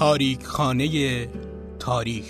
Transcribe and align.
تاریک 0.00 0.46
خانه 0.46 1.28
تاریخ 1.78 2.24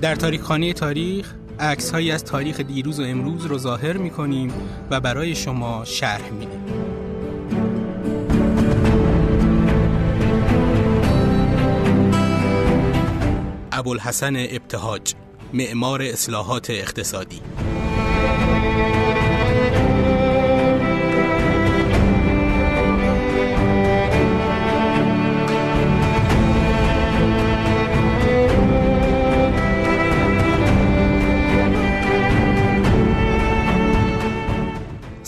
در 0.00 0.14
تاریک 0.14 0.40
خانه 0.40 0.72
تاریخ 0.72 1.34
عکس 1.60 1.90
هایی 1.90 2.10
از 2.10 2.24
تاریخ 2.24 2.60
دیروز 2.60 3.00
و 3.00 3.02
امروز 3.02 3.46
رو 3.46 3.58
ظاهر 3.58 3.96
می 3.96 4.10
کنیم 4.10 4.52
و 4.90 5.00
برای 5.00 5.34
شما 5.34 5.84
شرح 5.84 6.30
میدیم. 6.30 6.60
ابوالحسن 13.72 14.36
ابتهاج 14.36 15.14
معمار 15.52 16.02
اصلاحات 16.02 16.70
اقتصادی 16.70 17.40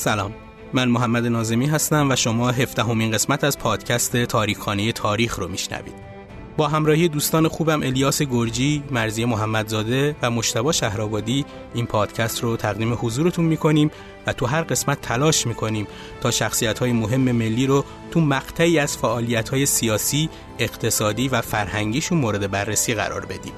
سلام. 0.03 0.35
من 0.73 0.89
محمد 0.89 1.27
نازمی 1.27 1.67
هستم 1.67 2.11
و 2.11 2.17
شما 2.17 2.51
هفدهمین 2.51 3.11
قسمت 3.11 3.45
از 3.45 3.59
پادکست 3.59 4.17
تاریخخانه 4.17 4.93
تاریخ 4.93 5.39
رو 5.39 5.49
میشنوید. 5.49 6.12
با 6.57 6.69
همراهی 6.69 7.09
دوستان 7.09 7.49
خوبم 7.49 7.83
الیاس 7.83 8.23
گرجی، 8.23 8.83
مرزی 8.91 9.25
محمدزاده 9.25 10.17
و 10.23 10.31
مشتبا 10.31 10.73
شهرآبادی 10.73 11.45
این 11.75 11.87
پادکست 11.87 12.43
رو 12.43 12.57
تقدیم 12.57 12.99
حضورتون 13.01 13.45
می‌کنیم 13.45 13.91
و 14.27 14.33
تو 14.33 14.47
هر 14.47 14.63
قسمت 14.63 15.01
تلاش 15.01 15.47
می‌کنیم 15.47 15.87
تا 16.21 16.31
شخصیت 16.31 16.79
های 16.79 16.93
مهم 16.93 17.21
ملی 17.21 17.67
رو 17.67 17.85
تو 18.11 18.21
مقطعی 18.21 18.79
از 18.79 18.97
فعالیت 18.97 19.49
های 19.49 19.67
سیاسی، 19.67 20.29
اقتصادی 20.59 21.29
و 21.29 21.41
فرهنگیشون 21.41 22.19
مورد 22.19 22.51
بررسی 22.51 22.95
قرار 22.95 23.25
بدیم. 23.25 23.53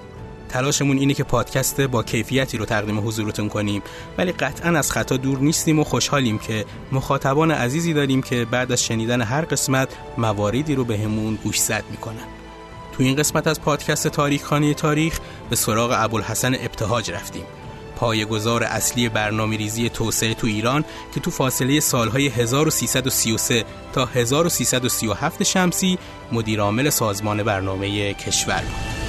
تلاشمون 0.48 0.98
اینه 0.98 1.14
که 1.14 1.24
پادکست 1.24 1.80
با 1.80 2.02
کیفیتی 2.02 2.58
رو 2.58 2.64
تقدیم 2.64 2.98
حضورتون 2.98 3.48
کنیم 3.48 3.82
ولی 4.18 4.32
قطعا 4.32 4.78
از 4.78 4.92
خطا 4.92 5.16
دور 5.16 5.38
نیستیم 5.38 5.78
و 5.78 5.84
خوشحالیم 5.84 6.38
که 6.38 6.64
مخاطبان 6.92 7.50
عزیزی 7.50 7.92
داریم 7.92 8.22
که 8.22 8.44
بعد 8.44 8.72
از 8.72 8.84
شنیدن 8.84 9.20
هر 9.20 9.44
قسمت 9.44 9.88
مواردی 10.18 10.74
رو 10.74 10.84
بهمون 10.84 11.34
به 11.34 11.42
گوشزد 11.42 11.84
می‌کنن 11.90 12.43
تو 12.96 13.02
این 13.02 13.16
قسمت 13.16 13.46
از 13.46 13.60
پادکست 13.60 14.08
تاریخ 14.08 14.44
خانه 14.44 14.74
تاریخ 14.74 15.18
به 15.50 15.56
سراغ 15.56 15.94
ابوالحسن 15.96 16.54
ابتهاج 16.54 17.10
رفتیم 17.10 17.44
پایگزار 17.96 18.64
اصلی 18.64 19.08
برنامه 19.08 19.56
ریزی 19.56 19.88
توسعه 19.88 20.34
تو 20.34 20.46
ایران 20.46 20.84
که 21.14 21.20
تو 21.20 21.30
فاصله 21.30 21.80
سالهای 21.80 22.28
1333 22.28 23.64
تا 23.92 24.06
1337 24.06 25.42
شمسی 25.42 25.98
مدیرعامل 26.32 26.90
سازمان 26.90 27.42
برنامه 27.42 28.14
کشور 28.14 28.60
بود. 28.60 29.03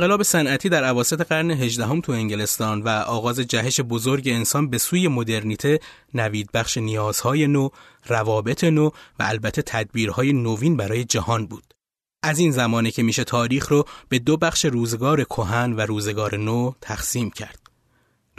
انقلاب 0.00 0.22
صنعتی 0.22 0.68
در 0.68 0.84
عواسط 0.84 1.26
قرن 1.26 1.50
هجدهم 1.50 2.00
تو 2.00 2.12
انگلستان 2.12 2.82
و 2.82 2.88
آغاز 2.88 3.40
جهش 3.40 3.80
بزرگ 3.80 4.28
انسان 4.28 4.70
به 4.70 4.78
سوی 4.78 5.08
مدرنیته 5.08 5.80
نوید 6.14 6.52
بخش 6.52 6.78
نیازهای 6.78 7.46
نو، 7.46 7.68
روابط 8.06 8.64
نو 8.64 8.86
و 9.18 9.22
البته 9.22 9.62
تدبیرهای 9.62 10.32
نوین 10.32 10.76
برای 10.76 11.04
جهان 11.04 11.46
بود. 11.46 11.74
از 12.22 12.38
این 12.38 12.50
زمانه 12.50 12.90
که 12.90 13.02
میشه 13.02 13.24
تاریخ 13.24 13.68
رو 13.68 13.84
به 14.08 14.18
دو 14.18 14.36
بخش 14.36 14.64
روزگار 14.64 15.24
کهن 15.24 15.72
و 15.72 15.80
روزگار 15.80 16.36
نو 16.36 16.72
تقسیم 16.80 17.30
کرد. 17.30 17.69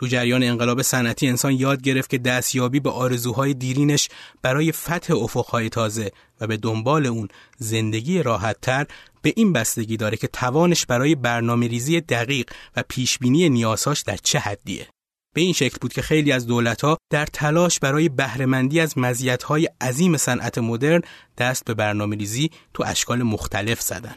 تو 0.02 0.08
جریان 0.08 0.44
انقلاب 0.44 0.82
صنعتی 0.82 1.28
انسان 1.28 1.54
یاد 1.54 1.82
گرفت 1.82 2.10
که 2.10 2.18
دستیابی 2.18 2.80
به 2.80 2.90
آرزوهای 2.90 3.54
دیرینش 3.54 4.10
برای 4.42 4.72
فتح 4.72 5.16
افقهای 5.16 5.70
تازه 5.70 6.12
و 6.40 6.48
به 6.48 6.58
دنبال 6.58 7.06
اون 7.06 7.28
زندگی 7.58 8.24
راحتتر 8.24 8.86
به 9.22 9.34
این 9.36 9.54
بستگی 9.54 9.98
داره 9.98 10.18
که 10.18 10.28
توانش 10.28 10.86
برای 10.86 11.16
برنامه 11.16 11.68
ریزی 11.68 12.02
دقیق 12.02 12.50
و 12.76 12.84
پیشبینی 12.90 13.50
نیازهاش 13.50 14.02
در 14.02 14.18
چه 14.18 14.40
حدیه. 14.40 14.88
به 15.36 15.42
این 15.42 15.54
شکل 15.54 15.78
بود 15.82 15.94
که 15.94 16.02
خیلی 16.02 16.32
از 16.32 16.48
دولتها 16.48 16.98
در 17.12 17.26
تلاش 17.26 17.80
برای 17.80 18.10
بهرهمندی 18.10 18.80
از 18.80 18.98
مزیت‌های 18.98 19.70
عظیم 19.82 20.18
صنعت 20.18 20.58
مدرن 20.58 21.02
دست 21.38 21.66
به 21.66 21.74
برنامه 21.74 22.16
ریزی 22.16 22.52
تو 22.74 22.84
اشکال 22.88 23.24
مختلف 23.24 23.82
زدن. 23.82 24.16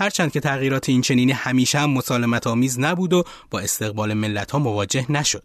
هرچند 0.00 0.32
که 0.32 0.40
تغییرات 0.40 0.88
این 0.88 1.00
چنینی 1.00 1.32
همیشه 1.32 1.78
هم 1.78 1.90
مسالمت 1.90 2.46
آمیز 2.46 2.78
نبود 2.78 3.12
و 3.12 3.24
با 3.50 3.60
استقبال 3.60 4.14
ملت 4.14 4.50
ها 4.50 4.58
مواجه 4.58 5.12
نشد. 5.12 5.42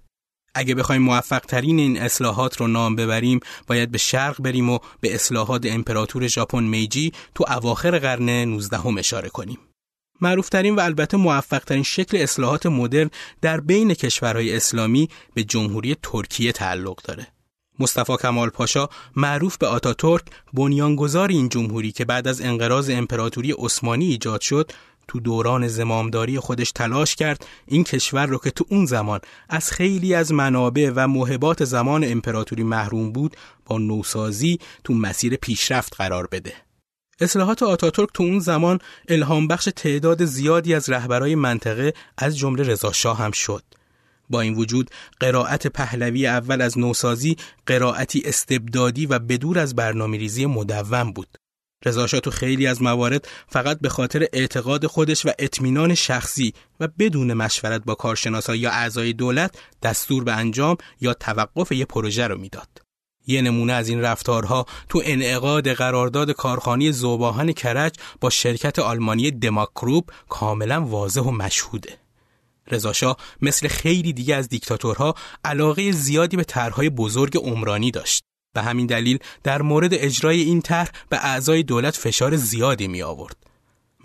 اگه 0.55 0.75
بخوایم 0.75 1.01
موفق 1.01 1.39
ترین 1.39 1.79
این 1.79 2.01
اصلاحات 2.01 2.57
رو 2.57 2.67
نام 2.67 2.95
ببریم 2.95 3.39
باید 3.67 3.91
به 3.91 3.97
شرق 3.97 4.41
بریم 4.41 4.69
و 4.69 4.79
به 5.01 5.15
اصلاحات 5.15 5.65
امپراتور 5.65 6.27
ژاپن 6.27 6.63
میجی 6.63 7.11
تو 7.35 7.45
اواخر 7.47 7.99
قرن 7.99 8.29
19 8.29 8.77
هم 8.77 8.97
اشاره 8.97 9.29
کنیم. 9.29 9.57
معروفترین 10.21 10.75
و 10.75 10.79
البته 10.79 11.17
موفقترین 11.17 11.83
شکل 11.83 12.17
اصلاحات 12.17 12.65
مدرن 12.65 13.09
در 13.41 13.59
بین 13.59 13.93
کشورهای 13.93 14.55
اسلامی 14.55 15.09
به 15.33 15.43
جمهوری 15.43 15.95
ترکیه 16.03 16.51
تعلق 16.51 17.01
داره. 17.01 17.27
مصطفی 17.79 18.17
کمال 18.17 18.49
پاشا 18.49 18.89
معروف 19.15 19.57
به 19.57 19.67
آتاتورک 19.67 20.23
بنیانگذار 20.53 21.29
این 21.29 21.49
جمهوری 21.49 21.91
که 21.91 22.05
بعد 22.05 22.27
از 22.27 22.41
انقراض 22.41 22.89
امپراتوری 22.89 23.51
عثمانی 23.51 24.05
ایجاد 24.05 24.41
شد 24.41 24.71
تو 25.07 25.19
دوران 25.19 25.67
زمامداری 25.67 26.39
خودش 26.39 26.71
تلاش 26.71 27.15
کرد 27.15 27.47
این 27.65 27.83
کشور 27.83 28.25
رو 28.25 28.37
که 28.37 28.51
تو 28.51 28.65
اون 28.69 28.85
زمان 28.85 29.19
از 29.49 29.71
خیلی 29.71 30.13
از 30.13 30.31
منابع 30.31 30.91
و 30.95 31.07
محبات 31.07 31.65
زمان 31.65 32.03
امپراتوری 32.03 32.63
محروم 32.63 33.11
بود 33.11 33.35
با 33.65 33.77
نوسازی 33.77 34.59
تو 34.83 34.93
مسیر 34.93 35.35
پیشرفت 35.35 35.95
قرار 35.95 36.27
بده. 36.27 36.53
اصلاحات 37.19 37.63
آتاتورک 37.63 38.09
تو 38.13 38.23
اون 38.23 38.39
زمان 38.39 38.79
الهام 39.09 39.47
بخش 39.47 39.69
تعداد 39.75 40.25
زیادی 40.25 40.73
از 40.73 40.89
رهبرای 40.89 41.35
منطقه 41.35 41.93
از 42.17 42.37
جمله 42.37 42.63
رضا 42.63 43.13
هم 43.13 43.31
شد. 43.31 43.63
با 44.29 44.41
این 44.41 44.53
وجود 44.53 44.89
قرائت 45.19 45.67
پهلوی 45.67 46.27
اول 46.27 46.61
از 46.61 46.77
نوسازی 46.77 47.35
قرائتی 47.65 48.21
استبدادی 48.25 49.05
و 49.05 49.19
بدور 49.19 49.59
از 49.59 49.75
برنامه 49.75 50.17
ریزی 50.17 50.45
مدوم 50.45 51.11
بود. 51.11 51.37
رضاشاه 51.85 52.19
تو 52.19 52.31
خیلی 52.31 52.67
از 52.67 52.81
موارد 52.81 53.27
فقط 53.47 53.79
به 53.79 53.89
خاطر 53.89 54.27
اعتقاد 54.33 54.85
خودش 54.85 55.25
و 55.25 55.31
اطمینان 55.39 55.95
شخصی 55.95 56.53
و 56.79 56.87
بدون 56.99 57.33
مشورت 57.33 57.83
با 57.85 57.95
کارشناسا 57.95 58.55
یا 58.55 58.71
اعضای 58.71 59.13
دولت 59.13 59.57
دستور 59.83 60.23
به 60.23 60.33
انجام 60.33 60.77
یا 61.01 61.13
توقف 61.13 61.71
یه 61.71 61.85
پروژه 61.85 62.27
رو 62.27 62.37
می‌داد. 62.37 62.81
یه 63.27 63.41
نمونه 63.41 63.73
از 63.73 63.89
این 63.89 64.01
رفتارها 64.01 64.65
تو 64.89 65.01
انعقاد 65.05 65.71
قرارداد 65.71 66.31
کارخانی 66.31 66.91
زوباهن 66.91 67.51
کرج 67.51 67.95
با 68.21 68.29
شرکت 68.29 68.79
آلمانی 68.79 69.31
دماکروب 69.31 70.11
کاملا 70.29 70.81
واضح 70.81 71.21
و 71.21 71.31
مشهوده. 71.31 72.04
رضاشاه 72.71 73.17
مثل 73.41 73.67
خیلی 73.67 74.13
دیگه 74.13 74.35
از 74.35 74.49
دیکتاتورها 74.49 75.15
علاقه 75.43 75.91
زیادی 75.91 76.37
به 76.37 76.43
طرحهای 76.43 76.89
بزرگ 76.89 77.37
عمرانی 77.37 77.91
داشت. 77.91 78.23
به 78.55 78.61
همین 78.61 78.85
دلیل 78.85 79.19
در 79.43 79.61
مورد 79.61 79.93
اجرای 79.93 80.41
این 80.41 80.61
طرح 80.61 80.89
به 81.09 81.25
اعضای 81.25 81.63
دولت 81.63 81.95
فشار 81.95 82.35
زیادی 82.35 82.87
می 82.87 83.01
آورد. 83.01 83.35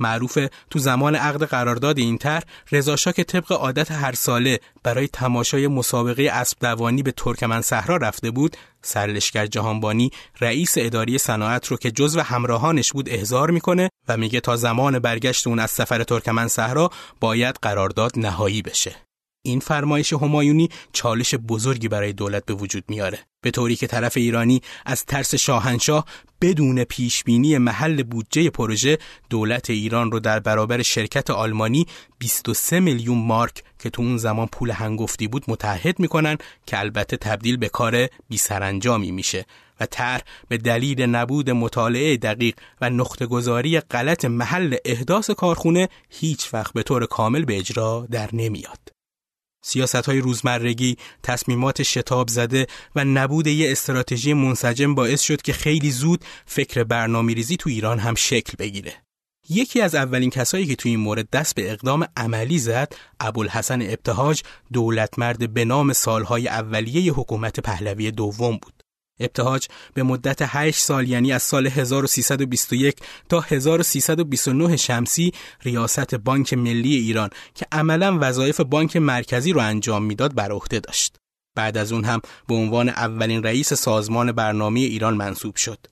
معروف 0.01 0.39
تو 0.71 0.79
زمان 0.79 1.15
عقد 1.15 1.45
قرارداد 1.45 1.99
این 1.99 2.19
طرح 2.19 2.43
رضا 2.73 2.97
که 2.97 3.25
طبق 3.25 3.53
عادت 3.53 3.91
هر 3.91 4.13
ساله 4.13 4.61
برای 4.83 5.09
تماشای 5.09 5.69
مسابقه 5.69 6.31
اسب 6.33 6.59
دوانی 6.61 7.03
به 7.03 7.13
ترکمن 7.13 7.61
صحرا 7.61 7.97
رفته 7.97 8.31
بود 8.31 8.57
سرلشکر 8.83 9.47
جهانبانی 9.47 10.11
رئیس 10.41 10.75
اداری 10.77 11.19
صناعت 11.19 11.67
رو 11.67 11.77
که 11.77 11.91
جزو 11.91 12.21
همراهانش 12.21 12.93
بود 12.93 13.09
احضار 13.09 13.51
می‌کنه 13.51 13.91
و 14.09 14.17
میگه 14.17 14.41
تا 14.41 14.57
زمان 14.57 14.99
برگشت 14.99 15.47
اون 15.47 15.59
از 15.59 15.71
سفر 15.71 16.03
ترکمن 16.03 16.49
صحرا 16.49 16.91
باید 17.21 17.57
قرارداد 17.63 18.13
نهایی 18.17 18.63
بشه. 18.63 19.10
این 19.43 19.61
فرمایش 19.61 20.13
همایونی 20.13 20.69
چالش 20.93 21.35
بزرگی 21.35 21.89
برای 21.89 22.13
دولت 22.13 22.45
به 22.45 22.55
وجود 22.55 22.85
میاره 22.89 23.19
به 23.43 23.51
طوری 23.51 23.77
که 23.77 23.87
طرف 23.87 24.17
ایرانی 24.17 24.63
از 24.87 25.05
ترس 25.05 25.35
شاهنشاه 25.35 26.05
بدون 26.41 26.85
پیشبینی 26.85 27.59
محل 27.59 28.03
بودجه 28.03 28.51
پروژه 28.51 28.99
دولت 29.31 29.71
ایران 29.71 30.13
رو 30.13 30.21
در 30.21 30.41
برابر 30.41 30.83
شرکت 30.83 31.31
آلمانی 31.31 31.87
23 32.19 32.81
میلیون 32.81 33.19
مارک 33.19 33.65
که 33.79 33.91
تو 33.91 34.03
اون 34.03 34.17
زمان 34.17 34.47
پول 34.47 34.71
هنگفتی 34.71 35.29
بود 35.29 35.45
متحد 35.49 36.01
می‌کنن 36.01 36.39
که 36.67 36.79
البته 36.79 37.17
تبدیل 37.17 37.57
به 37.57 37.69
کار 37.69 38.09
بی 38.29 38.37
سرانجامی 38.37 39.11
میشه 39.11 39.47
و 39.81 39.87
طرح 39.87 40.23
به 40.49 40.59
دلیل 40.59 41.03
نبود 41.03 41.51
مطالعه 41.51 42.17
دقیق 42.17 42.55
و 42.81 42.91
نقطه‌گذاری 42.91 43.81
غلط 43.81 44.25
محل 44.25 44.77
احداث 44.85 45.31
کارخونه 45.31 45.89
هیچ 46.11 46.55
وقت 46.55 46.73
به 46.73 46.83
طور 46.83 47.07
کامل 47.07 47.45
به 47.45 47.59
اجرا 47.59 48.07
در 48.11 48.31
نمیاد. 48.33 49.00
سیاست 49.63 50.07
های 50.07 50.19
روزمرگی، 50.19 50.97
تصمیمات 51.23 51.83
شتاب 51.83 52.29
زده 52.29 52.67
و 52.97 53.05
نبود 53.05 53.47
یه 53.47 53.73
استراتژی 53.73 54.33
منسجم 54.33 54.95
باعث 54.95 55.21
شد 55.21 55.43
که 55.43 55.53
خیلی 55.53 55.91
زود 55.91 56.25
فکر 56.47 56.85
برنامه 56.85 57.35
ریزی 57.35 57.57
تو 57.57 57.71
ایران 57.71 57.99
هم 57.99 58.15
شکل 58.15 58.53
بگیره. 58.59 58.93
یکی 59.49 59.81
از 59.81 59.95
اولین 59.95 60.31
کسایی 60.31 60.67
که 60.67 60.77
تو 60.77 60.89
این 60.89 61.01
مورد 61.01 61.31
دست 61.31 61.55
به 61.55 61.73
اقدام 61.73 62.07
عملی 62.17 62.59
زد 62.59 62.97
ابوالحسن 63.21 63.83
ابتهاج 63.83 64.43
دولتمرد 64.73 65.55
به 65.55 65.65
نام 65.65 65.93
سالهای 65.93 66.49
اولیه 66.49 67.13
حکومت 67.13 67.61
پهلوی 67.61 68.11
دوم 68.11 68.57
بود. 68.63 68.80
ابتهاج 69.21 69.67
به 69.95 70.03
مدت 70.03 70.39
8 70.43 70.79
سال 70.79 71.09
یعنی 71.09 71.33
از 71.33 71.43
سال 71.43 71.67
1321 71.67 72.97
تا 73.29 73.41
1329 73.41 74.77
شمسی 74.77 75.33
ریاست 75.63 76.15
بانک 76.15 76.55
ملی 76.55 76.95
ایران 76.95 77.31
که 77.55 77.67
عملا 77.73 78.19
وظایف 78.21 78.61
بانک 78.61 78.97
مرکزی 78.97 79.53
رو 79.53 79.61
انجام 79.61 80.05
می‌داد 80.05 80.35
بر 80.35 80.53
عهده 80.53 80.81
داشت. 80.81 81.17
بعد 81.57 81.79
از 81.79 81.93
اون 81.93 82.05
هم 82.05 82.21
به 82.49 82.55
عنوان 82.55 82.89
اولین 82.89 83.43
رئیس 83.43 83.73
سازمان 83.73 84.33
برنامه 84.33 84.81
ایران 84.81 85.15
منصوب 85.15 85.57
شد. 85.57 85.87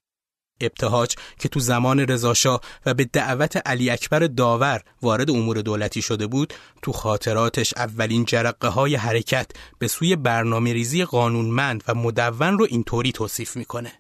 ابتهاج 0.60 1.14
که 1.38 1.49
تو 1.49 1.60
زمان 1.60 2.00
رضاشاه 2.00 2.60
و 2.87 2.94
به 2.94 3.05
دعوت 3.05 3.56
علی 3.66 3.90
اکبر 3.90 4.19
داور 4.19 4.82
وارد 5.02 5.31
امور 5.31 5.62
دولتی 5.62 6.02
شده 6.02 6.26
بود 6.26 6.55
تو 6.82 6.93
خاطراتش 6.93 7.75
اولین 7.76 8.25
جرقه 8.25 8.69
های 8.69 8.94
حرکت 8.94 9.50
به 9.78 9.88
سوی 9.88 10.16
برنامه 10.16 10.72
ریزی 10.72 11.05
قانونمند 11.05 11.84
و 11.88 11.94
مدون 11.94 12.58
رو 12.58 12.66
اینطوری 12.70 13.12
توصیف 13.12 13.56
می‌کنه. 13.56 13.93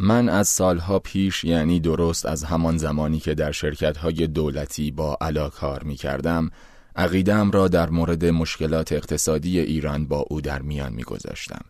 من 0.00 0.28
از 0.28 0.48
سالها 0.48 0.98
پیش 0.98 1.44
یعنی 1.44 1.80
درست 1.80 2.26
از 2.26 2.44
همان 2.44 2.78
زمانی 2.78 3.20
که 3.20 3.34
در 3.34 3.52
شرکت 3.52 3.96
های 3.96 4.26
دولتی 4.26 4.90
با 4.90 5.18
علا 5.20 5.48
کار 5.48 5.82
می 5.82 5.96
کردم 5.96 6.50
عقیدم 6.96 7.50
را 7.50 7.68
در 7.68 7.90
مورد 7.90 8.24
مشکلات 8.24 8.92
اقتصادی 8.92 9.60
ایران 9.60 10.06
با 10.06 10.24
او 10.30 10.40
در 10.40 10.62
میان 10.62 10.92
می 10.92 11.02
گذاشتم 11.02 11.60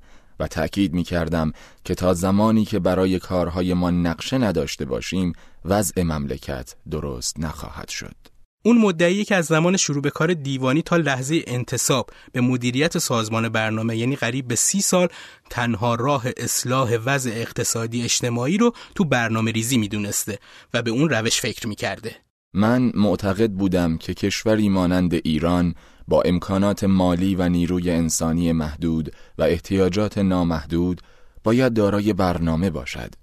و 0.41 0.47
تأکید 0.47 0.95
می 0.95 1.05
کردم 1.05 1.53
که 1.85 1.95
تا 1.95 2.15
زمانی 2.15 2.65
که 2.65 2.79
برای 2.79 3.19
کارهای 3.19 3.75
ما 3.75 3.91
نقشه 3.91 4.39
نداشته 4.39 4.85
باشیم 4.85 5.33
وضع 5.65 6.03
مملکت 6.03 6.75
درست 6.91 7.41
نخواهد 7.41 7.89
شد. 7.89 8.17
اون 8.65 8.79
مدعی 8.79 9.25
که 9.25 9.35
از 9.35 9.45
زمان 9.45 9.77
شروع 9.77 10.03
به 10.03 10.11
کار 10.11 10.35
دیوانی 10.35 10.83
تا 10.83 10.97
لحظه 10.97 11.43
انتصاب 11.47 12.11
به 12.33 12.41
مدیریت 12.41 12.99
سازمان 12.99 13.49
برنامه 13.49 13.97
یعنی 13.97 14.17
قریب 14.17 14.49
به 14.49 14.55
سی 14.55 14.81
سال 14.81 15.09
تنها 15.51 15.95
راه 15.95 16.25
اصلاح 16.37 16.97
وضع 17.05 17.31
اقتصادی 17.35 18.03
اجتماعی 18.03 18.59
رو 18.59 18.73
تو 18.95 19.05
برنامه 19.05 19.53
ریزی 19.53 19.79
می‌دونسته 19.79 20.39
و 20.75 20.83
به 20.83 20.91
اون 20.91 21.11
روش 21.11 21.41
فکر 21.41 21.67
می‌کرده. 21.67 22.17
من 22.55 22.93
معتقد 22.95 23.51
بودم 23.51 23.99
که 23.99 24.15
کشوری 24.15 24.69
مانند 24.69 25.15
ایران 25.15 25.75
با 26.09 26.23
امکانات 26.23 26.85
مالی 26.85 27.35
و 27.35 27.49
نیروی 27.49 27.91
انسانی 27.91 28.53
محدود 28.53 29.13
و 29.39 29.43
احتیاجات 29.43 30.19
نامحدود 30.19 31.01
باید 31.45 31.75
دارای 31.75 32.13
برنامه 32.13 32.71
باشد. 32.71 33.15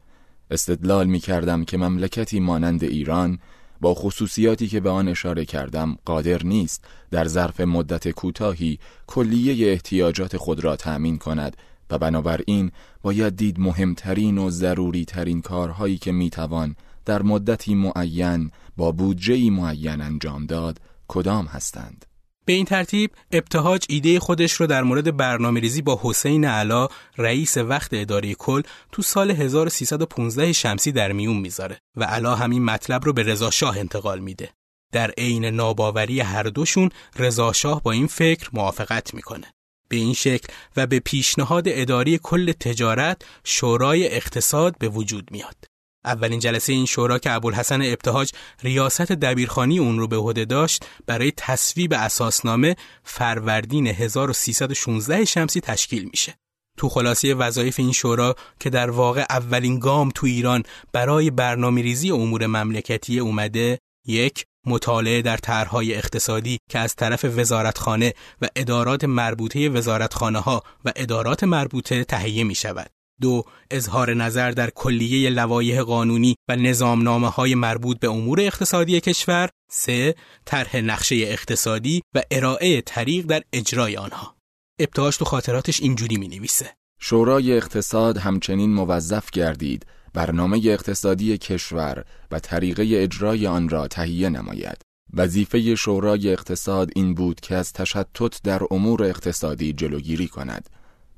استدلال 0.52 1.08
می 1.08 1.20
کردم 1.20 1.66
که 1.66 1.78
مملکتی 1.78 2.40
مانند 2.40 2.84
ایران 2.84 3.40
با 3.82 3.94
خصوصیاتی 3.94 4.68
که 4.68 4.80
به 4.80 4.90
آن 4.90 5.08
اشاره 5.08 5.46
کردم 5.46 5.98
قادر 6.06 6.44
نیست 6.44 6.86
در 7.12 7.28
ظرف 7.28 7.62
مدت 7.62 8.10
کوتاهی 8.10 8.80
کلیه 9.08 9.72
احتیاجات 9.72 10.38
خود 10.38 10.64
را 10.64 10.76
تأمین 10.76 11.18
کند 11.18 11.58
و 11.90 11.98
بنابراین 11.98 12.72
باید 13.02 13.36
دید 13.36 13.60
مهمترین 13.60 14.38
و 14.38 14.50
ضروری 14.50 15.06
ترین 15.06 15.42
کارهایی 15.42 15.98
که 15.98 16.12
می‌توان 16.12 16.76
در 17.06 17.22
مدتی 17.22 17.76
معین 17.76 18.52
با 18.78 18.92
بودجه 18.92 19.50
معین 19.50 20.02
انجام 20.02 20.46
داد 20.46 20.82
کدام 21.08 21.46
هستند. 21.46 22.06
به 22.46 22.54
این 22.54 22.66
ترتیب 22.66 23.12
ابتهاج 23.32 23.86
ایده 23.90 24.20
خودش 24.20 24.54
رو 24.54 24.68
در 24.68 24.84
مورد 24.84 25.18
برنامه 25.18 25.60
ریزی 25.60 25.82
با 25.82 26.00
حسین 26.04 26.46
علا 26.46 26.88
رئیس 27.18 27.58
وقت 27.58 27.90
اداره 27.94 28.34
کل 28.34 28.62
تو 28.92 29.02
سال 29.02 29.32
1315 29.32 30.54
شمسی 30.54 30.92
در 30.92 31.12
میون 31.12 31.38
می‌ذاره 31.38 31.80
و 31.96 32.04
علا 32.04 32.36
همین 32.36 32.66
مطلب 32.66 33.06
رو 33.06 33.14
به 33.14 33.24
رضا 33.24 33.52
شاه 33.52 33.78
انتقال 33.78 34.20
میده. 34.20 34.50
در 34.92 35.12
عین 35.12 35.46
ناباوری 35.46 36.20
هر 36.20 36.44
دوشون 36.44 36.90
رضا 37.20 37.54
شاه 37.54 37.84
با 37.84 37.92
این 37.92 38.08
فکر 38.08 38.50
موافقت 38.54 39.14
می‌کنه. 39.14 39.54
به 39.90 39.96
این 39.96 40.14
شکل 40.14 40.48
و 40.78 40.88
به 40.88 41.00
پیشنهاد 41.00 41.64
اداری 41.68 42.20
کل 42.24 42.52
تجارت 42.52 43.22
شورای 43.44 44.16
اقتصاد 44.16 44.78
به 44.78 44.90
وجود 44.90 45.32
میاد. 45.32 45.73
اولین 46.06 46.40
جلسه 46.40 46.74
این 46.74 46.86
شورا 46.86 47.20
که 47.20 47.32
ابوالحسن 47.32 47.82
ابتهاج 47.82 48.32
ریاست 48.64 49.12
دبیرخانی 49.12 49.80
اون 49.80 50.00
رو 50.00 50.08
به 50.08 50.18
عهده 50.18 50.46
داشت 50.46 50.86
برای 51.06 51.34
تصویب 51.38 51.94
اساسنامه 51.94 52.76
فروردین 53.04 53.88
1316 53.88 55.26
شمسی 55.26 55.60
تشکیل 55.60 56.04
میشه. 56.04 56.34
تو 56.78 56.90
خلاصه 56.90 57.34
وظایف 57.34 57.80
این 57.80 57.92
شورا 57.92 58.36
که 58.60 58.70
در 58.70 58.90
واقع 58.90 59.26
اولین 59.30 59.80
گام 59.80 60.12
تو 60.16 60.26
ایران 60.26 60.64
برای 60.94 61.32
برنامه 61.32 61.82
ریزی 61.82 62.12
امور 62.12 62.48
مملکتی 62.48 63.20
اومده 63.20 63.80
یک 64.06 64.46
مطالعه 64.66 65.22
در 65.22 65.38
طرحهای 65.38 65.96
اقتصادی 65.96 66.58
که 66.70 66.80
از 66.80 66.96
طرف 66.96 67.26
وزارتخانه 67.26 68.14
و 68.42 68.48
ادارات 68.56 69.04
مربوطه 69.04 69.70
وزارتخانه 69.70 70.40
ها 70.40 70.64
و 70.86 70.92
ادارات 70.96 71.44
مربوطه 71.44 72.04
تهیه 72.04 72.44
می 72.44 72.56
شود. 72.56 72.90
دو 73.22 73.44
اظهار 73.72 74.14
نظر 74.14 74.52
در 74.52 74.70
کلیه 74.70 75.30
لوایح 75.30 75.82
قانونی 75.82 76.36
و 76.48 76.56
نظامنامه 76.56 77.30
های 77.30 77.56
مربوط 77.56 78.00
به 78.00 78.10
امور 78.10 78.42
اقتصادی 78.42 79.02
کشور. 79.02 79.50
سه 79.72 80.16
طرح 80.46 80.78
نقشه 80.78 81.16
اقتصادی 81.16 82.02
و 82.16 82.22
ارائه 82.32 82.82
طریق 82.82 83.26
در 83.26 83.44
اجرای 83.54 83.98
آنها. 83.98 84.36
ابتهاج 84.80 85.18
تو 85.18 85.26
خاطراتش 85.26 85.82
اینجوری 85.82 86.18
می 86.18 86.28
نویسه 86.28 86.76
شورای 87.00 87.58
اقتصاد 87.58 88.18
همچنین 88.18 88.74
موظف 88.74 89.30
گردید 89.32 89.86
برنامه 90.14 90.62
اقتصادی 90.66 91.38
کشور 91.38 92.06
و 92.32 92.40
طریقه 92.40 92.84
اجرای 92.92 93.48
آن 93.48 93.70
را 93.70 93.88
تهیه 93.88 94.30
نماید. 94.30 94.82
وظیفه 95.14 95.76
شورای 95.76 96.34
اقتصاد 96.34 96.92
این 96.96 97.14
بود 97.14 97.40
که 97.40 97.56
از 97.56 97.74
تشتت 97.74 98.42
در 98.44 98.62
امور 98.72 99.04
اقتصادی 99.04 99.74
جلوگیری 99.74 100.28
کند. 100.28 100.70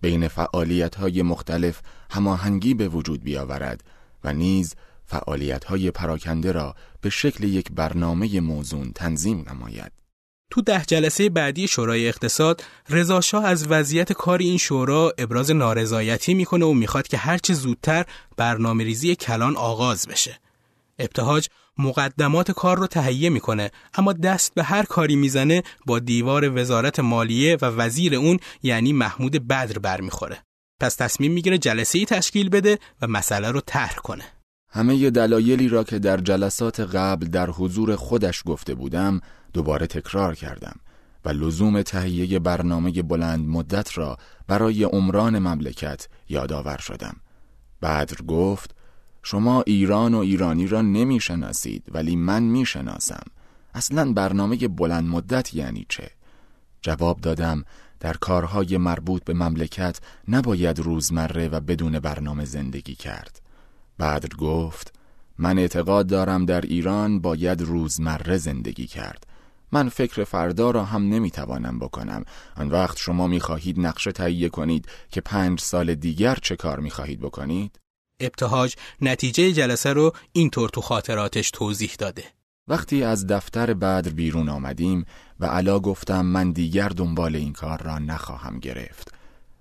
بین 0.06 0.28
فعالیت 0.28 0.96
های 0.96 1.22
مختلف 1.22 1.82
هماهنگی 2.12 2.74
به 2.74 2.88
وجود 2.88 3.24
بیاورد 3.24 3.84
و 4.24 4.34
نیز 4.34 4.76
فعالیت 5.06 5.64
های 5.64 5.92
پراکنده 5.92 6.52
را 6.52 6.76
به 7.02 7.10
شکل 7.10 7.44
یک 7.44 7.72
برنامه 7.72 8.40
موزون 8.40 8.92
تنظیم 8.96 9.46
نماید. 9.50 9.92
تو 10.52 10.62
ده 10.62 10.86
جلسه 10.88 11.30
بعدی 11.30 11.68
شورای 11.68 12.08
اقتصاد 12.08 12.64
رضا 12.90 13.22
از 13.40 13.68
وضعیت 13.68 14.14
کار 14.14 14.40
این 14.40 14.58
شورا 14.58 15.14
ابراز 15.18 15.52
نارضایتی 15.52 16.34
می‌کنه 16.34 16.66
و 16.66 16.74
می‌خواد 16.74 17.08
که 17.08 17.18
هرچه 17.18 17.54
زودتر 17.54 18.06
برنامه 18.38 18.84
ریزی 18.84 19.16
کلان 19.16 19.56
آغاز 19.56 20.08
بشه. 20.08 20.40
ابتهاج 21.00 21.48
مقدمات 21.78 22.52
کار 22.52 22.78
رو 22.78 22.88
تهیه 22.88 23.30
می‌کنه. 23.30 23.72
اما 23.94 24.14
دست 24.14 24.54
به 24.54 24.64
هر 24.64 24.84
کاری 24.84 25.16
می‌زنه 25.16 25.64
با 25.86 26.00
دیوار 26.00 26.62
وزارت 26.62 27.00
مالیه 27.00 27.58
و 27.62 27.66
وزیر 27.66 28.16
اون 28.16 28.40
یعنی 28.64 28.94
محمود 28.94 29.48
بدر 29.48 29.80
برمیخوره 29.80 30.38
پس 30.82 30.96
تصمیم 30.96 31.32
می‌گیره 31.32 31.58
جلسه 31.58 32.00
ای 32.00 32.06
تشکیل 32.06 32.50
بده 32.50 32.80
و 33.02 33.08
مسئله 33.08 33.52
رو 33.52 33.62
طرح 33.66 33.96
کنه. 33.96 34.24
همه 34.70 35.10
دلایلی 35.10 35.68
را 35.68 35.84
که 35.84 36.00
در 36.00 36.18
جلسات 36.18 36.80
قبل 36.80 37.26
در 37.26 37.50
حضور 37.50 37.96
خودش 37.96 38.44
گفته 38.46 38.76
بودم 38.76 39.22
دوباره 39.54 39.88
تکرار 39.88 40.36
کردم 40.36 40.80
و 41.26 41.30
لزوم 41.30 41.82
تهیه 41.82 42.40
برنامه 42.40 43.02
بلند 43.02 43.48
مدت 43.48 43.98
را 43.98 44.18
برای 44.48 44.84
عمران 44.84 45.40
مملکت 45.40 46.08
یادآور 46.30 46.78
شدم. 46.78 47.16
بدر 47.82 48.22
گفت 48.28 48.76
شما 49.28 49.64
ایران 49.68 50.14
و 50.14 50.18
ایرانی 50.18 50.68
را 50.68 50.82
نمی‌شناسید 50.82 51.84
ولی 51.92 52.16
من 52.16 52.44
می‌شناسم 52.44 53.24
اصلا 53.74 54.14
برنامه 54.14 54.68
بلند 54.68 55.04
مدت 55.08 55.54
یعنی 55.54 55.86
چه؟ 55.90 56.10
جواب 56.82 57.22
دادم 57.22 57.64
در 58.00 58.14
کارهای 58.14 58.78
مربوط 58.78 59.24
به 59.24 59.34
مملکت 59.34 60.00
نباید 60.28 60.80
روزمره 60.80 61.48
و 61.48 61.60
بدون 61.60 62.00
برنامه 62.00 62.46
زندگی 62.46 62.96
کرد 62.96 63.42
بدر 64.00 64.36
گفت 64.38 64.94
من 65.38 65.60
اعتقاد 65.60 66.08
دارم 66.08 66.46
در 66.46 66.62
ایران 66.62 67.20
باید 67.20 67.62
روزمره 67.62 68.38
زندگی 68.38 68.88
کرد 68.88 69.28
من 69.72 69.90
فکر 69.90 70.24
فردا 70.24 70.72
را 70.72 70.86
هم 70.86 71.10
نمی‌توانم 71.10 71.80
بکنم 71.80 72.24
آن 72.58 72.70
وقت 72.70 72.98
شما 72.98 73.28
می‌خواهید 73.28 73.80
نقشه 73.80 74.12
تهیه 74.12 74.50
کنید 74.50 74.88
که 75.10 75.22
پنج 75.22 75.60
سال 75.60 75.96
دیگر 75.96 76.38
چه 76.42 76.56
کار 76.56 76.80
می‌خواهید 76.80 77.20
بکنید؟ 77.20 77.80
ابتهاج 78.20 78.76
نتیجه 79.02 79.52
جلسه 79.52 79.94
رو 79.94 80.12
اینطور 80.32 80.70
تو 80.70 80.82
خاطراتش 80.82 81.52
توضیح 81.52 81.92
داده. 82.00 82.24
وقتی 82.68 83.04
از 83.04 83.28
دفتر 83.28 83.74
بدر 83.74 84.10
بیرون 84.10 84.50
آمدیم 84.50 85.06
و 85.40 85.46
علا 85.46 85.80
گفتم 85.80 86.26
من 86.26 86.52
دیگر 86.52 86.90
دنبال 86.90 87.36
این 87.36 87.54
کار 87.54 87.84
را 87.84 88.00
نخواهم 88.00 88.60
گرفت. 88.60 89.14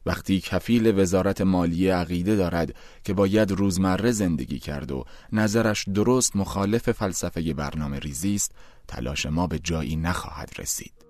وقتی 0.07 0.41
کفیل 0.41 1.01
وزارت 1.01 1.41
مالیه 1.41 1.95
عقیده 1.95 2.37
دارد 2.37 2.75
که 3.05 3.15
باید 3.15 3.51
روزمره 3.51 4.11
زندگی 4.11 4.59
کرد 4.59 4.93
و 4.93 5.05
نظرش 5.33 5.85
درست 5.95 6.37
مخالف 6.37 6.93
فلسفه 6.93 7.55
برنامه 7.55 7.99
ریزی 7.99 8.35
است 8.35 8.53
تلاش 8.89 9.27
ما 9.27 9.47
به 9.47 9.59
جایی 9.59 9.97
نخواهد 9.97 10.51
رسید. 10.59 11.04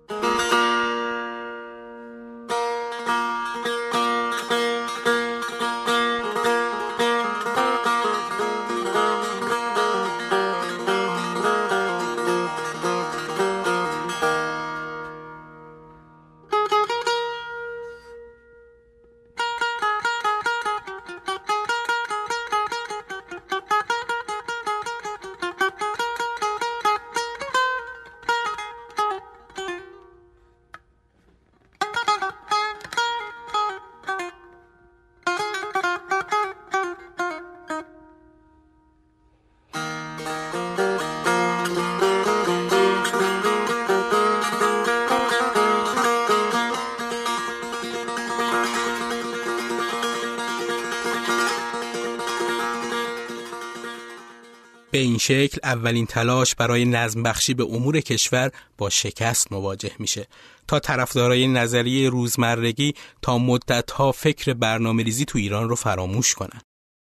اولین 55.75 56.05
تلاش 56.05 56.55
برای 56.55 56.85
نظم 56.85 57.23
بخشی 57.23 57.53
به 57.53 57.63
امور 57.63 57.99
کشور 57.99 58.51
با 58.77 58.89
شکست 58.89 59.51
مواجه 59.51 59.91
میشه 59.99 60.27
تا 60.67 60.79
طرفدارای 60.79 61.47
نظریه 61.47 62.09
روزمرگی 62.09 62.93
تا 63.21 63.37
مدتها 63.37 64.11
فکر 64.11 64.53
برنامه 64.53 65.03
ریزی 65.03 65.25
تو 65.25 65.37
ایران 65.37 65.69
رو 65.69 65.75
فراموش 65.75 66.33
کنن. 66.33 66.61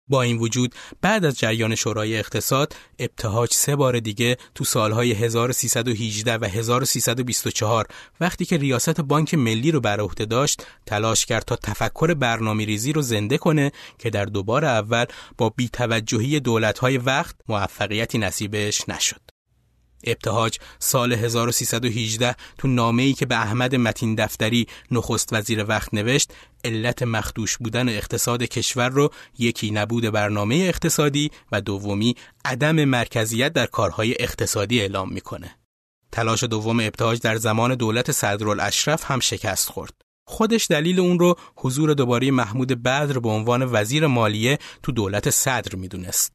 با 0.09 0.23
این 0.23 0.39
وجود 0.39 0.75
بعد 1.01 1.25
از 1.25 1.39
جریان 1.39 1.75
شورای 1.75 2.19
اقتصاد 2.19 2.77
ابتهاج 2.99 3.53
سه 3.53 3.77
بار 3.77 4.01
دیگه 4.01 4.37
تو 4.55 4.65
سالهای 4.65 5.13
1318 5.13 6.39
و 6.39 6.45
1324 6.45 7.87
وقتی 8.21 8.45
که 8.45 8.57
ریاست 8.57 9.01
بانک 9.01 9.35
ملی 9.35 9.71
رو 9.71 9.81
بر 9.81 10.01
عهده 10.01 10.25
داشت 10.25 10.67
تلاش 10.87 11.27
کرد 11.27 11.45
تا 11.45 11.57
تفکر 11.57 12.15
برنامه 12.15 12.65
ریزی 12.65 12.93
رو 12.93 13.03
زنده 13.03 13.39
کنه 13.39 13.73
که 13.99 14.11
در 14.11 14.25
دوبار 14.25 14.65
اول 14.65 15.05
با 15.39 15.49
بیتوجهی 15.49 16.41
دولتهای 16.41 16.99
وقت 16.99 17.37
موفقیتی 17.49 18.19
نصیبش 18.19 18.89
نشد. 18.89 19.32
ابتهاج 20.05 20.59
سال 20.79 21.13
1318 21.13 22.37
تو 22.59 22.69
نامه 22.69 23.03
ای 23.03 23.13
که 23.13 23.27
به 23.27 23.35
احمد 23.37 23.75
متین 23.75 24.15
دفتری 24.15 24.67
نخست 24.91 25.33
وزیر 25.33 25.65
وقت 25.69 25.95
نوشت 25.95 26.33
علت 26.65 27.03
مخدوش 27.03 27.57
بودن 27.57 27.89
اقتصاد 27.89 28.43
کشور 28.43 28.89
رو 28.89 29.11
یکی 29.39 29.71
نبود 29.71 30.05
برنامه 30.05 30.55
اقتصادی 30.55 31.31
و 31.53 31.61
دومی 31.61 32.17
عدم 32.45 32.85
مرکزیت 32.85 33.53
در 33.53 33.67
کارهای 33.67 34.17
اقتصادی 34.19 34.81
اعلام 34.81 35.13
می‌کنه. 35.13 35.57
تلاش 36.13 36.45
دوم 36.45 36.81
ابتهاج 36.81 37.21
در 37.21 37.37
زمان 37.37 37.75
دولت 37.75 38.13
صدرالاشرف 38.13 39.11
هم 39.11 39.21
شکست 39.21 39.69
خورد. 39.69 39.95
خودش 40.27 40.67
دلیل 40.71 41.01
اون 41.01 41.19
رو 41.19 41.37
حضور 41.57 41.95
دوباره 41.95 42.31
محمود 42.31 42.83
بدر 42.83 43.19
به 43.19 43.29
عنوان 43.29 43.69
وزیر 43.73 44.07
مالیه 44.07 44.59
تو 44.83 44.93
دولت 44.93 45.31
صدر 45.31 45.77
می‌دونست. 45.77 46.33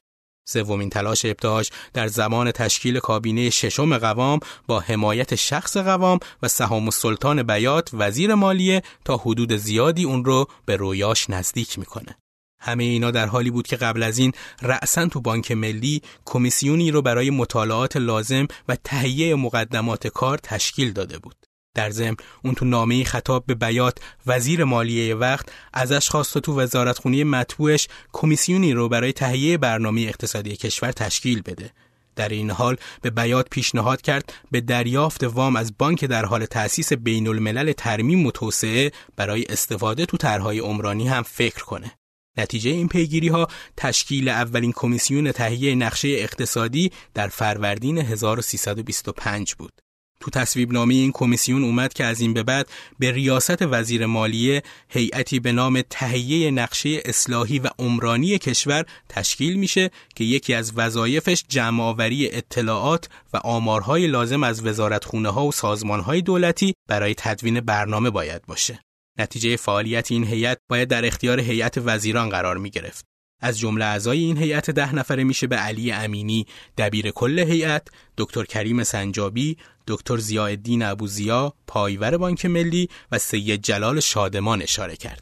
سومین 0.49 0.89
تلاش 0.89 1.25
ابتهاج 1.25 1.69
در 1.93 2.07
زمان 2.07 2.51
تشکیل 2.51 2.99
کابینه 2.99 3.49
ششم 3.49 3.97
قوام 3.97 4.39
با 4.67 4.79
حمایت 4.79 5.35
شخص 5.35 5.77
قوام 5.77 6.19
و 6.43 6.47
سهام 6.47 6.83
السلطان 6.83 7.43
بیات 7.43 7.89
وزیر 7.93 8.35
مالیه 8.35 8.81
تا 9.05 9.17
حدود 9.17 9.55
زیادی 9.55 10.03
اون 10.03 10.25
رو 10.25 10.47
به 10.65 10.75
رویاش 10.75 11.29
نزدیک 11.29 11.79
می‌کنه. 11.79 12.17
همه 12.59 12.83
اینا 12.83 13.11
در 13.11 13.25
حالی 13.25 13.51
بود 13.51 13.67
که 13.67 13.75
قبل 13.75 14.03
از 14.03 14.17
این 14.17 14.31
رأسا 14.61 15.05
تو 15.05 15.21
بانک 15.21 15.51
ملی 15.51 16.01
کمیسیونی 16.25 16.91
رو 16.91 17.01
برای 17.01 17.29
مطالعات 17.29 17.97
لازم 17.97 18.47
و 18.67 18.75
تهیه 18.83 19.35
مقدمات 19.35 20.07
کار 20.07 20.37
تشکیل 20.37 20.91
داده 20.93 21.19
بود. 21.19 21.46
در 21.77 21.89
ضمن 21.89 22.15
اون 22.43 22.53
تو 22.53 22.65
نامه 22.65 23.03
خطاب 23.03 23.43
به 23.45 23.55
بیات 23.55 23.97
وزیر 24.27 24.63
مالیه 24.63 25.15
وقت 25.15 25.49
ازش 25.73 26.09
خواست 26.09 26.37
تو 26.37 26.59
وزارتخونی 26.59 27.23
مطبوعش 27.23 27.87
کمیسیونی 28.13 28.73
رو 28.73 28.89
برای 28.89 29.13
تهیه 29.13 29.57
برنامه 29.57 30.01
اقتصادی 30.01 30.55
کشور 30.55 30.91
تشکیل 30.91 31.41
بده 31.41 31.71
در 32.15 32.29
این 32.29 32.51
حال 32.51 32.77
به 33.01 33.09
بیات 33.09 33.49
پیشنهاد 33.49 34.01
کرد 34.01 34.33
به 34.51 34.61
دریافت 34.61 35.23
وام 35.23 35.55
از 35.55 35.77
بانک 35.77 36.05
در 36.05 36.25
حال 36.25 36.45
تأسیس 36.45 36.93
بین 36.93 37.27
الملل 37.27 37.71
ترمیم 37.71 38.25
و 38.25 38.31
توسعه 38.31 38.91
برای 39.15 39.45
استفاده 39.49 40.05
تو 40.05 40.17
طرحهای 40.17 40.59
عمرانی 40.59 41.07
هم 41.07 41.23
فکر 41.23 41.63
کنه. 41.63 41.91
نتیجه 42.37 42.71
این 42.71 42.87
پیگیری 42.87 43.27
ها 43.27 43.47
تشکیل 43.77 44.29
اولین 44.29 44.71
کمیسیون 44.71 45.31
تهیه 45.31 45.75
نقشه 45.75 46.07
اقتصادی 46.07 46.91
در 47.13 47.27
فروردین 47.27 47.97
1325 47.97 49.55
بود. 49.55 49.86
تو 50.19 50.31
تصویب 50.31 50.73
نامه 50.73 50.93
این 50.93 51.11
کمیسیون 51.11 51.63
اومد 51.63 51.93
که 51.93 52.05
از 52.05 52.21
این 52.21 52.33
به 52.33 52.43
بعد 52.43 52.67
به 52.99 53.11
ریاست 53.11 53.61
وزیر 53.61 54.05
مالیه 54.05 54.63
هیئتی 54.89 55.39
به 55.39 55.51
نام 55.51 55.81
تهیه 55.89 56.51
نقشه 56.51 57.01
اصلاحی 57.05 57.59
و 57.59 57.69
عمرانی 57.79 58.37
کشور 58.37 58.85
تشکیل 59.09 59.55
میشه 59.55 59.91
که 60.15 60.23
یکی 60.23 60.53
از 60.53 60.73
وظایفش 60.75 61.43
جمعآوری 61.49 62.29
اطلاعات 62.31 63.09
و 63.33 63.37
آمارهای 63.37 64.07
لازم 64.07 64.43
از 64.43 64.65
وزارتخونه 64.65 65.29
ها 65.29 65.45
و 65.45 65.51
سازمان 65.51 65.99
های 65.99 66.21
دولتی 66.21 66.73
برای 66.87 67.15
تدوین 67.17 67.59
برنامه 67.59 68.09
باید 68.09 68.45
باشه. 68.45 68.79
نتیجه 69.19 69.55
فعالیت 69.55 70.11
این 70.11 70.23
هیئت 70.23 70.57
باید 70.69 70.87
در 70.87 71.05
اختیار 71.05 71.39
هیئت 71.39 71.77
وزیران 71.77 72.29
قرار 72.29 72.57
می 72.57 72.69
گرفت. 72.69 73.05
از 73.41 73.59
جمله 73.59 73.85
اعضای 73.85 74.19
این 74.19 74.37
هیئت 74.37 74.69
ده 74.69 74.95
نفره 74.95 75.23
میشه 75.23 75.47
به 75.47 75.55
علی 75.55 75.91
امینی 75.91 76.45
دبیر 76.77 77.11
کل 77.11 77.39
هیئت، 77.39 77.87
دکتر 78.17 78.43
کریم 78.43 78.83
سنجابی، 78.83 79.57
دکتر 79.87 80.17
ضیاءالدین 80.17 80.83
ابوزیا 80.83 81.53
پایور 81.67 82.17
بانک 82.17 82.45
ملی 82.45 82.89
و 83.11 83.17
سید 83.17 83.61
جلال 83.61 83.99
شادمان 83.99 84.61
اشاره 84.61 84.95
کرد. 84.95 85.21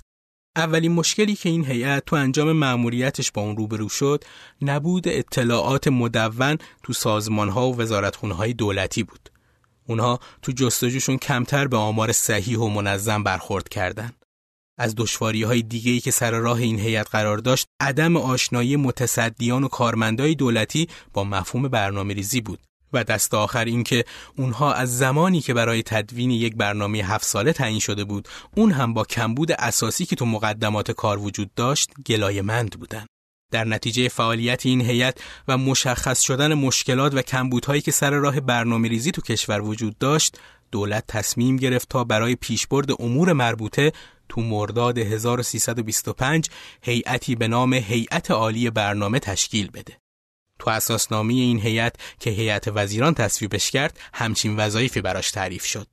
اولین 0.56 0.92
مشکلی 0.92 1.36
که 1.36 1.50
این 1.50 1.66
هیئت 1.66 2.06
تو 2.06 2.16
انجام 2.16 2.52
مأموریتش 2.52 3.32
با 3.32 3.42
اون 3.42 3.58
روبرو 3.58 3.90
شد 3.90 4.24
نبود 4.62 5.08
اطلاعات 5.08 5.88
مدون 5.88 6.58
تو 6.84 6.94
سازمانها 6.94 7.70
و 7.70 7.78
وزارتخونه‌های 7.78 8.54
دولتی 8.54 9.04
بود. 9.04 9.30
اونها 9.88 10.20
تو 10.42 10.52
جستجوشون 10.52 11.18
کمتر 11.18 11.68
به 11.68 11.78
آمار 11.78 12.12
صحیح 12.12 12.58
و 12.60 12.70
منظم 12.70 13.24
برخورد 13.24 13.70
کردند. 13.70 14.26
از 14.78 14.96
دشواری 14.98 15.44
های 15.44 15.62
دیگه 15.62 15.92
ای 15.92 16.00
که 16.00 16.12
سر 16.12 16.32
راه 16.32 16.58
این 16.58 16.80
هیئت 16.80 17.10
قرار 17.10 17.38
داشت 17.38 17.68
عدم 17.80 18.18
آشنایی 18.18 18.76
متصدیان 18.76 19.64
و 19.64 19.68
کارمندای 19.68 20.36
دولتی 20.36 20.88
با 21.14 21.24
مفهوم 21.24 21.68
برنامه 21.68 22.14
ریزی 22.14 22.42
بود 22.42 22.60
و 22.94 23.04
دست 23.04 23.34
آخر 23.34 23.66
اینکه 23.66 24.06
اونها 24.38 24.74
از 24.74 24.98
زمانی 24.98 25.42
که 25.42 25.54
برای 25.54 25.84
تدوین 25.84 26.32
یک 26.32 26.56
برنامه 26.56 26.98
هفت 26.98 27.26
ساله 27.26 27.54
تعیین 27.54 27.80
شده 27.80 28.04
بود 28.04 28.28
اون 28.56 28.72
هم 28.72 28.94
با 28.94 29.04
کمبود 29.04 29.52
اساسی 29.52 30.06
که 30.06 30.16
تو 30.16 30.26
مقدمات 30.26 30.92
کار 30.92 31.20
وجود 31.20 31.54
داشت 31.56 31.90
گلایمند 32.06 32.80
بودند. 32.80 33.08
در 33.52 33.66
نتیجه 33.66 34.08
فعالیت 34.08 34.66
این 34.66 34.82
هیئت 34.82 35.18
و 35.48 35.58
مشخص 35.58 36.22
شدن 36.22 36.54
مشکلات 36.54 37.14
و 37.14 37.22
کمبودهایی 37.22 37.82
که 37.82 37.92
سر 37.92 38.10
راه 38.10 38.40
برنامه 38.40 38.88
ریزی 38.88 39.12
تو 39.12 39.22
کشور 39.22 39.62
وجود 39.62 39.98
داشت 39.98 40.38
دولت 40.72 41.04
تصمیم 41.08 41.58
گرفت 41.58 41.90
تا 41.90 42.04
برای 42.04 42.36
پیشبرد 42.36 43.02
امور 43.02 43.34
مربوطه 43.34 43.92
تو 44.30 44.42
مرداد 44.42 44.98
1325 44.98 46.50
هیئتی 46.82 47.36
به 47.36 47.48
نام 47.48 47.74
هیئت 47.74 48.32
عالی 48.32 48.70
برنامه 48.70 49.20
تشکیل 49.20 49.72
بده. 49.72 49.98
تو 50.66 50.72
اساسنامه 50.72 51.34
این 51.34 51.60
هیئت 51.60 51.96
که 52.20 52.30
هیئت 52.30 52.68
وزیران 52.68 53.14
تصویبش 53.14 53.72
کرد 53.72 54.00
همچین 54.14 54.56
وظایفی 54.56 55.02
براش 55.02 55.32
تعریف 55.32 55.66
شد. 55.66 55.88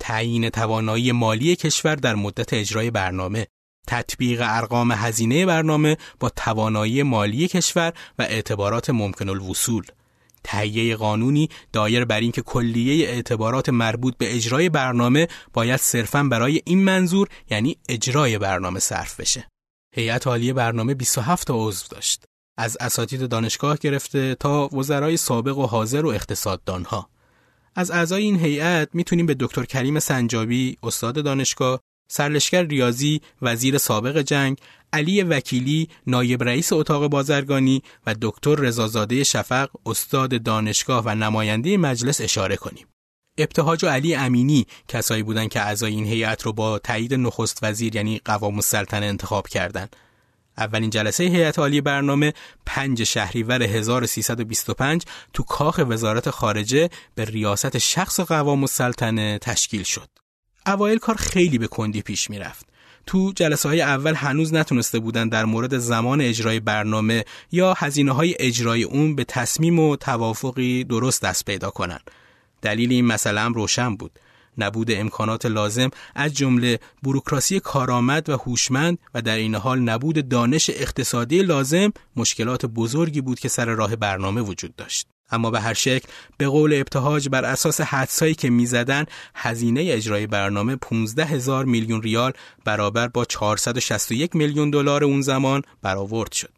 تعیین 0.00 0.50
توانایی 0.50 1.12
مالی 1.12 1.56
کشور 1.56 1.94
در 1.94 2.14
مدت 2.14 2.52
اجرای 2.52 2.90
برنامه 2.90 3.46
تطبیق 3.86 4.40
ارقام 4.44 4.92
هزینه 4.92 5.46
برنامه 5.46 5.96
با 6.20 6.28
توانایی 6.28 7.02
مالی 7.02 7.48
کشور 7.48 7.92
و 8.18 8.22
اعتبارات 8.22 8.90
ممکن 8.90 9.28
الوصول 9.28 9.84
تهیه 10.44 10.96
قانونی 10.96 11.48
دایر 11.72 12.04
بر 12.04 12.20
اینکه 12.20 12.42
کلیه 12.42 13.08
اعتبارات 13.08 13.68
مربوط 13.68 14.16
به 14.16 14.36
اجرای 14.36 14.68
برنامه 14.68 15.28
باید 15.52 15.80
صرفا 15.80 16.22
برای 16.22 16.62
این 16.64 16.84
منظور 16.84 17.28
یعنی 17.50 17.76
اجرای 17.88 18.38
برنامه 18.38 18.80
صرف 18.80 19.20
بشه. 19.20 19.48
هیئت 19.94 20.26
عالی 20.26 20.52
برنامه 20.52 20.94
27 20.94 21.46
تا 21.46 21.54
عضو 21.56 21.86
داشت. 21.90 22.24
از 22.56 22.76
اساتید 22.80 23.28
دانشگاه 23.28 23.76
گرفته 23.76 24.34
تا 24.34 24.68
وزرای 24.68 25.16
سابق 25.16 25.58
و 25.58 25.66
حاضر 25.66 26.06
و 26.06 26.08
اقتصاددانها. 26.08 27.08
از 27.74 27.90
اعضای 27.90 28.22
این 28.22 28.40
هیئت 28.40 28.88
می‌تونیم 28.92 29.26
به 29.26 29.36
دکتر 29.40 29.64
کریم 29.64 29.98
سنجابی 29.98 30.78
استاد 30.82 31.24
دانشگاه، 31.24 31.80
سرلشکر 32.08 32.62
ریاضی 32.62 33.20
وزیر 33.42 33.78
سابق 33.78 34.18
جنگ 34.18 34.58
علی 34.92 35.22
وکیلی 35.22 35.88
نایب 36.06 36.42
رئیس 36.42 36.72
اتاق 36.72 37.06
بازرگانی 37.06 37.82
و 38.06 38.14
دکتر 38.22 38.54
رضازاده 38.54 39.24
شفق 39.24 39.70
استاد 39.86 40.42
دانشگاه 40.42 41.02
و 41.06 41.14
نماینده 41.14 41.76
مجلس 41.76 42.20
اشاره 42.20 42.56
کنیم. 42.56 42.86
ابتهاج 43.38 43.84
و 43.84 43.88
علی 43.88 44.14
امینی 44.14 44.66
کسایی 44.88 45.22
بودند 45.22 45.48
که 45.48 45.60
اعضای 45.60 45.92
این 45.92 46.04
هیئت 46.04 46.42
رو 46.42 46.52
با 46.52 46.78
تایید 46.78 47.14
نخست 47.14 47.58
وزیر 47.62 47.96
یعنی 47.96 48.20
قوام 48.24 48.54
السلطنه 48.54 49.06
انتخاب 49.06 49.48
کردند. 49.48 49.96
اولین 50.58 50.90
جلسه 50.90 51.24
هیئت 51.24 51.58
عالی 51.58 51.80
برنامه 51.80 52.32
5 52.66 53.02
شهریور 53.02 53.62
1325 53.62 55.02
تو 55.32 55.42
کاخ 55.42 55.80
وزارت 55.88 56.30
خارجه 56.30 56.90
به 57.14 57.24
ریاست 57.24 57.78
شخص 57.78 58.20
قوام 58.20 58.62
السلطنه 58.62 59.38
تشکیل 59.38 59.82
شد. 59.82 60.08
اوایل 60.66 60.98
کار 60.98 61.14
خیلی 61.14 61.58
به 61.58 61.66
کندی 61.66 62.02
پیش 62.02 62.30
می‌رفت. 62.30 62.66
تو 63.06 63.32
جلسه 63.36 63.68
های 63.68 63.80
اول 63.80 64.14
هنوز 64.14 64.54
نتونسته 64.54 64.98
بودن 64.98 65.28
در 65.28 65.44
مورد 65.44 65.78
زمان 65.78 66.20
اجرای 66.20 66.60
برنامه 66.60 67.24
یا 67.52 67.74
هزینه 67.74 68.12
های 68.12 68.34
اجرای 68.38 68.82
اون 68.82 69.14
به 69.14 69.24
تصمیم 69.24 69.78
و 69.78 69.96
توافقی 69.96 70.84
درست 70.84 71.22
دست 71.22 71.44
پیدا 71.44 71.70
کنن. 71.70 72.00
دلیل 72.62 72.92
این 72.92 73.06
مسئله 73.06 73.40
هم 73.40 73.54
روشن 73.54 73.96
بود. 73.96 74.18
نبود 74.58 74.90
امکانات 74.90 75.46
لازم 75.46 75.90
از 76.14 76.34
جمله 76.34 76.78
بروکراسی 77.02 77.60
کارآمد 77.60 78.28
و 78.28 78.36
هوشمند 78.36 78.98
و 79.14 79.22
در 79.22 79.36
این 79.36 79.54
حال 79.54 79.80
نبود 79.80 80.28
دانش 80.28 80.70
اقتصادی 80.70 81.42
لازم 81.42 81.92
مشکلات 82.16 82.66
بزرگی 82.66 83.20
بود 83.20 83.40
که 83.40 83.48
سر 83.48 83.64
راه 83.64 83.96
برنامه 83.96 84.40
وجود 84.40 84.76
داشت. 84.76 85.06
اما 85.30 85.50
به 85.50 85.60
هر 85.60 85.74
شکل 85.74 86.08
به 86.38 86.48
قول 86.48 86.74
ابتهاج 86.74 87.28
بر 87.28 87.44
اساس 87.44 87.80
حدسایی 87.80 88.34
که 88.34 88.50
می‌زدن 88.50 89.04
هزینه 89.34 89.86
اجرای 89.90 90.26
برنامه 90.26 90.76
15 90.76 91.24
هزار 91.24 91.64
میلیون 91.64 92.02
ریال 92.02 92.32
برابر 92.64 93.08
با 93.08 93.24
461 93.24 94.36
میلیون 94.36 94.70
دلار 94.70 95.04
اون 95.04 95.20
زمان 95.20 95.62
برآورد 95.82 96.32
شد 96.32 96.52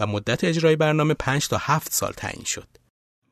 و 0.00 0.06
مدت 0.06 0.44
اجرای 0.44 0.76
برنامه 0.76 1.14
5 1.14 1.48
تا 1.48 1.56
7 1.60 1.92
سال 1.92 2.12
تعیین 2.12 2.44
شد. 2.44 2.77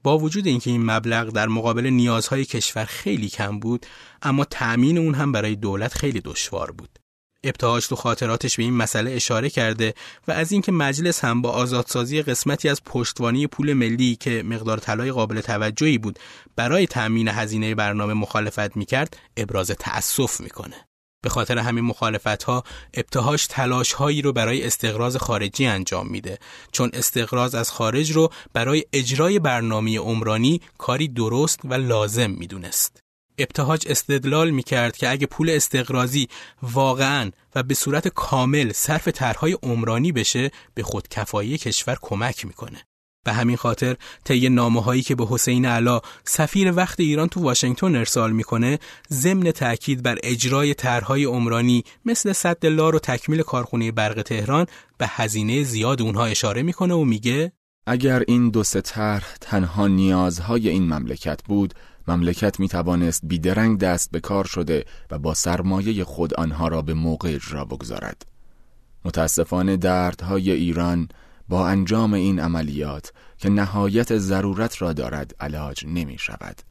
با 0.06 0.18
وجود 0.18 0.46
اینکه 0.46 0.70
این 0.70 0.84
مبلغ 0.84 1.28
در 1.28 1.48
مقابل 1.48 1.86
نیازهای 1.86 2.44
کشور 2.44 2.84
خیلی 2.84 3.28
کم 3.28 3.58
بود 3.58 3.86
اما 4.22 4.44
تأمین 4.44 4.98
اون 4.98 5.14
هم 5.14 5.32
برای 5.32 5.56
دولت 5.56 5.94
خیلی 5.94 6.20
دشوار 6.20 6.70
بود. 6.70 6.98
ابتهاج 7.44 7.86
تو 7.86 7.96
خاطراتش 7.96 8.56
به 8.56 8.62
این 8.62 8.72
مسئله 8.72 9.10
اشاره 9.10 9.50
کرده 9.50 9.94
و 10.28 10.32
از 10.32 10.52
اینکه 10.52 10.72
مجلس 10.72 11.24
هم 11.24 11.42
با 11.42 11.50
آزادسازی 11.50 12.22
قسمتی 12.22 12.68
از 12.68 12.84
پشتوانی 12.84 13.46
پول 13.46 13.72
ملی 13.72 14.16
که 14.16 14.42
مقدار 14.42 14.78
طلای 14.78 15.12
قابل 15.12 15.40
توجهی 15.40 15.98
بود 15.98 16.18
برای 16.56 16.86
تأمین 16.86 17.28
هزینه 17.28 17.74
برنامه 17.74 18.14
مخالفت 18.14 18.76
می‌کرد 18.76 19.16
ابراز 19.36 19.70
تأسف 19.70 20.40
می‌کنه. 20.40 20.88
به 21.22 21.28
خاطر 21.28 21.58
همین 21.58 21.84
مخالفت 21.84 22.42
ها 22.42 22.64
ابتهاش 22.94 23.46
تلاش 23.46 23.92
هایی 23.92 24.22
رو 24.22 24.32
برای 24.32 24.66
استقراض 24.66 25.16
خارجی 25.16 25.66
انجام 25.66 26.08
میده 26.08 26.38
چون 26.72 26.90
استقراض 26.92 27.54
از 27.54 27.70
خارج 27.70 28.12
رو 28.12 28.30
برای 28.52 28.84
اجرای 28.92 29.38
برنامه 29.38 29.98
عمرانی 29.98 30.60
کاری 30.78 31.08
درست 31.08 31.60
و 31.64 31.74
لازم 31.74 32.30
می‌دونست. 32.30 33.00
ابتهاج 33.38 33.86
استدلال 33.88 34.50
می 34.50 34.62
کرد 34.62 34.96
که 34.96 35.10
اگه 35.10 35.26
پول 35.26 35.50
استقرازی 35.50 36.28
واقعا 36.62 37.30
و 37.54 37.62
به 37.62 37.74
صورت 37.74 38.08
کامل 38.08 38.72
صرف 38.72 39.08
طرحهای 39.08 39.58
عمرانی 39.62 40.12
بشه 40.12 40.50
به 40.74 40.82
خود 40.82 41.08
کفایی 41.08 41.58
کشور 41.58 41.98
کمک 42.02 42.46
می‌کنه. 42.46 42.84
به 43.26 43.32
همین 43.32 43.56
خاطر 43.56 43.96
طی 44.24 44.48
نامه 44.48 44.82
هایی 44.82 45.02
که 45.02 45.14
به 45.14 45.26
حسین 45.30 45.64
علا 45.64 46.00
سفیر 46.24 46.72
وقت 46.72 47.00
ایران 47.00 47.28
تو 47.28 47.40
واشنگتن 47.40 47.96
ارسال 47.96 48.32
می‌کنه 48.32 48.78
ضمن 49.12 49.50
تاکید 49.50 50.02
بر 50.02 50.18
اجرای 50.22 50.74
طرحهای 50.74 51.24
عمرانی 51.24 51.84
مثل 52.04 52.32
صد 52.32 52.66
لار 52.66 52.96
و 52.96 52.98
تکمیل 52.98 53.42
کارخونه 53.42 53.92
برق 53.92 54.22
تهران 54.22 54.66
به 54.98 55.06
هزینه 55.08 55.62
زیاد 55.62 56.02
اونها 56.02 56.24
اشاره 56.24 56.62
می‌کنه 56.62 56.94
و 56.94 57.04
میگه 57.04 57.52
اگر 57.86 58.22
این 58.28 58.50
دو 58.50 58.62
سه 58.62 58.80
طرح 58.80 59.36
تنها 59.40 59.88
نیازهای 59.88 60.68
این 60.68 60.82
مملکت 60.82 61.42
بود 61.44 61.74
مملکت 62.08 62.60
می 62.60 62.68
توانست 62.68 63.20
بیدرنگ 63.24 63.78
دست 63.78 64.10
به 64.10 64.20
کار 64.20 64.44
شده 64.44 64.84
و 65.10 65.18
با 65.18 65.34
سرمایه 65.34 66.04
خود 66.04 66.34
آنها 66.34 66.68
را 66.68 66.82
به 66.82 66.94
موقع 66.94 67.28
اجرا 67.34 67.64
بگذارد. 67.64 68.26
متاسفانه 69.04 69.76
دردهای 69.76 70.50
ایران 70.50 71.08
با 71.48 71.68
انجام 71.68 72.14
این 72.14 72.40
عملیات 72.40 73.12
که 73.38 73.50
نهایت 73.50 74.18
ضرورت 74.18 74.82
را 74.82 74.92
دارد 74.92 75.34
علاج 75.40 75.84
نمی 75.86 76.18
شود. 76.18 76.62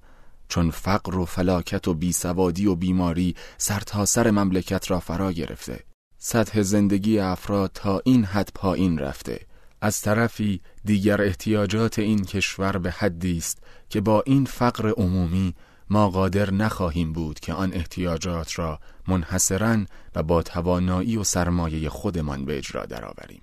چون 0.48 0.72
فقر 0.72 1.18
و 1.18 1.26
فلاکت 1.26 1.88
و 1.88 1.94
بیسوادی 1.94 2.66
و 2.66 2.76
بیماری 2.76 3.36
سرتاسر 3.58 4.24
سر 4.24 4.32
مملکت 4.32 4.92
را 4.92 5.00
فرا 5.00 5.32
گرفته. 5.32 5.84
سطح 6.18 6.62
زندگی 6.62 7.20
افراد 7.20 7.72
تا 7.74 8.02
این 8.06 8.26
حد 8.26 8.50
پایین 8.56 9.00
رفته 9.00 9.40
از 9.82 10.02
طرفی 10.02 10.62
دیگر 10.86 11.22
احتیاجات 11.22 12.00
این 12.00 12.26
کشور 12.26 12.78
به 12.78 12.92
حدی 12.92 13.38
است 13.38 13.64
که 13.90 14.02
با 14.02 14.24
این 14.26 14.46
فقر 14.46 14.90
عمومی 14.90 15.56
ما 15.90 16.10
قادر 16.10 16.52
نخواهیم 16.52 17.14
بود 17.14 17.40
که 17.40 17.54
آن 17.54 17.74
احتیاجات 17.74 18.60
را 18.60 18.80
منحصرا 19.08 19.86
و 20.16 20.24
با 20.24 20.44
توانایی 20.44 21.18
و 21.18 21.24
سرمایه 21.24 21.90
خودمان 21.90 22.46
به 22.46 22.58
اجرا 22.58 22.86
درآوریم. 22.86 23.42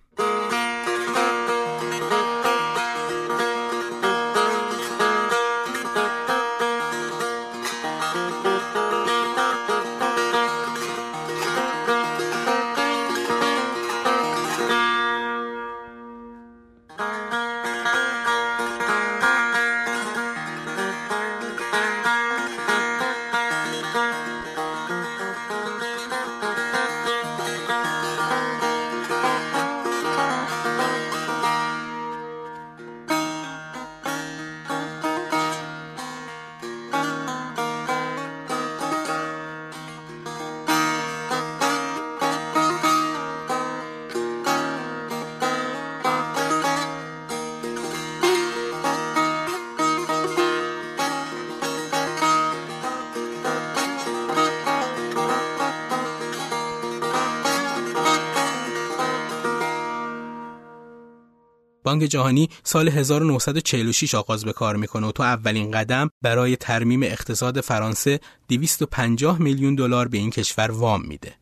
بانک 61.92 62.02
جهانی 62.02 62.48
سال 62.64 62.88
1946 62.88 64.14
آغاز 64.14 64.44
به 64.44 64.52
کار 64.52 64.76
می‌کنه 64.76 65.06
و 65.06 65.12
تو 65.12 65.22
اولین 65.22 65.70
قدم 65.70 66.10
برای 66.22 66.56
ترمیم 66.56 67.02
اقتصاد 67.02 67.60
فرانسه 67.60 68.20
250 68.48 69.42
میلیون 69.42 69.74
دلار 69.74 70.08
به 70.08 70.18
این 70.18 70.30
کشور 70.30 70.70
وام 70.70 71.02
میده. 71.06 71.34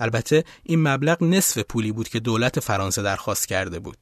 البته 0.00 0.44
این 0.62 0.82
مبلغ 0.82 1.22
نصف 1.22 1.58
پولی 1.58 1.92
بود 1.92 2.08
که 2.08 2.20
دولت 2.20 2.60
فرانسه 2.60 3.02
درخواست 3.02 3.48
کرده 3.48 3.78
بود. 3.78 3.96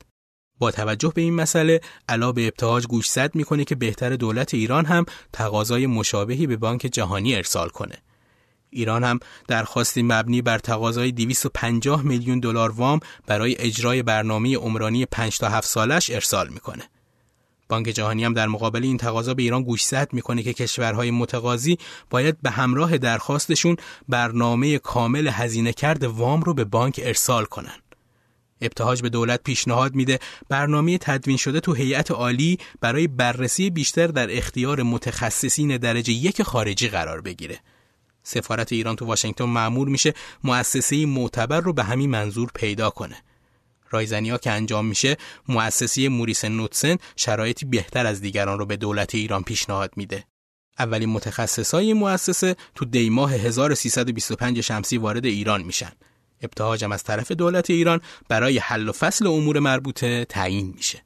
با 0.59 0.71
توجه 0.71 1.13
به 1.15 1.23
این 1.23 1.35
مسئله 1.35 1.81
علا 2.09 2.33
به 2.33 2.47
ابتهاج 2.47 2.87
گوشزد 2.87 3.35
می‌کنه 3.35 3.65
که 3.65 3.75
بهتر 3.75 4.17
دولت 4.17 4.55
ایران 4.55 4.85
هم 4.85 5.05
تقاضای 5.33 5.87
مشابهی 5.87 6.47
به 6.47 6.57
بانک 6.57 6.81
جهانی 6.81 7.35
ارسال 7.35 7.69
کنه. 7.69 8.03
ایران 8.73 9.05
هم 9.05 9.21
درخواستی 9.49 10.03
مبنی 10.03 10.43
بر 10.43 10.59
تقاضای 10.59 11.13
250 11.13 12.03
میلیون 12.03 12.41
دلار 12.41 12.71
وام 12.71 13.01
برای 13.27 13.57
اجرای 13.59 14.03
برنامه 14.03 14.57
عمرانی 14.57 15.07
5 15.07 15.39
تا 15.39 15.49
7 15.49 15.69
سالش 15.69 16.11
ارسال 16.11 16.49
می‌کنه. 16.49 16.83
بانک 17.69 17.87
جهانی 17.87 18.25
هم 18.25 18.35
در 18.35 18.47
مقابل 18.47 18.83
این 18.83 18.97
تقاضا 18.97 19.35
به 19.35 19.43
ایران 19.43 19.63
گوشزد 19.63 20.09
می‌کنه 20.13 20.43
که 20.43 20.53
کشورهای 20.53 21.11
متقاضی 21.11 21.79
باید 22.11 22.43
به 22.43 22.51
همراه 22.51 22.99
درخواستشون 22.99 23.77
برنامه 24.09 24.79
کامل 24.79 25.29
هزینه 25.29 25.73
کرد 25.73 26.05
وام 26.05 26.41
رو 26.43 26.55
به 26.55 26.65
بانک 26.65 27.01
ارسال 27.03 27.45
کنن. 27.45 27.77
ابتهاج 28.61 29.03
به 29.03 29.09
دولت 29.09 29.43
پیشنهاد 29.43 29.95
میده 29.95 30.19
برنامه 30.49 30.99
تدوین 30.99 31.37
شده 31.37 31.61
تو 31.61 31.73
هیئت 31.73 32.11
عالی 32.11 32.59
برای 32.81 33.07
بررسی 33.07 33.71
بیشتر 33.71 34.07
در 34.07 34.37
اختیار 34.37 34.83
متخصصین 34.83 35.77
درجه 35.77 36.13
یک 36.13 36.43
خارجی 36.43 36.89
قرار 36.89 37.21
بگیره. 37.21 37.61
سفارت 38.23 38.73
ایران 38.73 38.97
تو 38.97 39.07
واشنگتن 39.07 39.45
معمور 39.45 39.89
میشه 39.89 40.15
مؤسسه 40.45 41.07
معتبر 41.07 41.61
رو 41.61 41.73
به 41.73 41.85
همین 41.85 42.11
منظور 42.11 42.51
پیدا 42.55 42.91
کنه. 42.91 43.23
رایزنی 43.91 44.31
ها 44.31 44.39
که 44.39 44.51
انجام 44.51 44.87
میشه 44.87 45.17
مؤسسه 45.49 46.09
موریس 46.09 46.45
نوتسن 46.45 46.97
شرایطی 47.17 47.67
بهتر 47.67 48.07
از 48.07 48.21
دیگران 48.21 48.59
رو 48.59 48.67
به 48.67 48.77
دولت 48.77 49.15
ایران 49.15 49.43
پیشنهاد 49.43 49.93
میده. 49.97 50.25
اولین 50.79 51.09
متخصصای 51.09 51.87
این 51.87 51.97
مؤسسه 51.97 52.57
تو 52.75 52.85
دیماه 52.85 53.33
1325 53.33 54.61
شمسی 54.61 54.99
وارد 54.99 55.27
ایران 55.27 55.63
میشن. 55.63 55.93
ابتهاج 56.43 56.85
هم 56.85 56.93
از 56.93 57.05
طرف 57.05 57.33
دولت 57.33 57.71
ایران 57.71 58.01
برای 58.29 58.59
حل 58.59 58.89
و 58.89 58.93
فصل 58.93 59.27
امور 59.27 59.59
مربوطه 59.59 60.25
تعیین 60.25 60.75
میشه. 60.77 61.03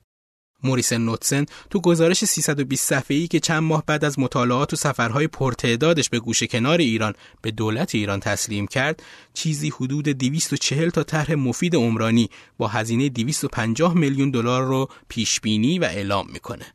موریسن 0.66 1.00
نوتسن 1.00 1.46
تو 1.70 1.81
گزارش 1.81 2.24
320 2.24 2.88
صفحه‌ای 2.88 3.29
که 3.29 3.40
چند 3.40 3.62
ماه 3.62 3.83
بعد 3.87 4.05
از 4.05 4.18
مطالعات 4.18 4.72
و 4.72 4.76
سفرهای 4.76 5.26
پرتعدادش 5.26 6.09
به 6.09 6.20
گوشه 6.20 6.46
کنار 6.46 6.79
ایران 6.79 7.14
به 7.42 7.50
دولت 7.50 7.94
ایران 7.94 8.20
تسلیم 8.20 8.66
کرد، 8.66 9.02
چیزی 9.35 9.68
حدود 9.68 10.09
240 10.09 10.88
تا 10.88 11.02
طرح 11.02 11.35
مفید 11.35 11.76
عمرانی 11.76 12.31
با 12.59 12.68
هزینه 12.68 13.09
250 13.09 13.94
میلیون 13.94 14.31
دلار 14.31 14.64
رو 14.64 14.88
پیش 15.09 15.40
بینی 15.40 15.79
و 15.79 15.85
اعلام 15.85 16.26
می‌کنه. 16.33 16.66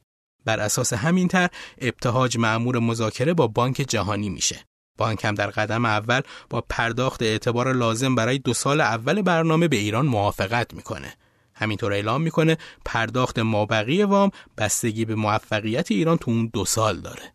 بر 0.46 0.60
اساس 0.60 0.94
همین 0.94 1.28
طرح 1.28 1.50
ابتهاج 1.82 2.38
معمور 2.38 2.80
مذاکره 2.80 3.34
با 3.34 3.48
بانک 3.48 3.86
جهانی 3.90 4.30
میشه. 4.30 4.66
بانک 4.98 5.26
هم 5.26 5.36
در 5.36 5.48
قدم 5.48 5.86
اول 5.86 6.22
با 6.50 6.62
پرداخت 6.70 7.22
اعتبار 7.22 7.74
لازم 7.74 8.16
برای 8.16 8.38
دو 8.38 8.54
سال 8.54 8.82
اول 8.82 9.22
برنامه 9.22 9.68
به 9.68 9.76
ایران 9.76 10.06
موافقت 10.06 10.74
می‌کنه. 10.74 11.14
همینطور 11.62 11.94
اعلام 11.94 12.22
می‌کنه 12.22 12.58
پرداخت 12.86 13.40
مابقی 13.40 14.04
وام 14.04 14.32
بستگی 14.58 15.06
به 15.06 15.16
موفقیت 15.16 15.92
ایران 15.92 16.18
تو 16.18 16.32
اون 16.32 16.50
دو 16.54 16.66
سال 16.66 17.02
داره. 17.02 17.34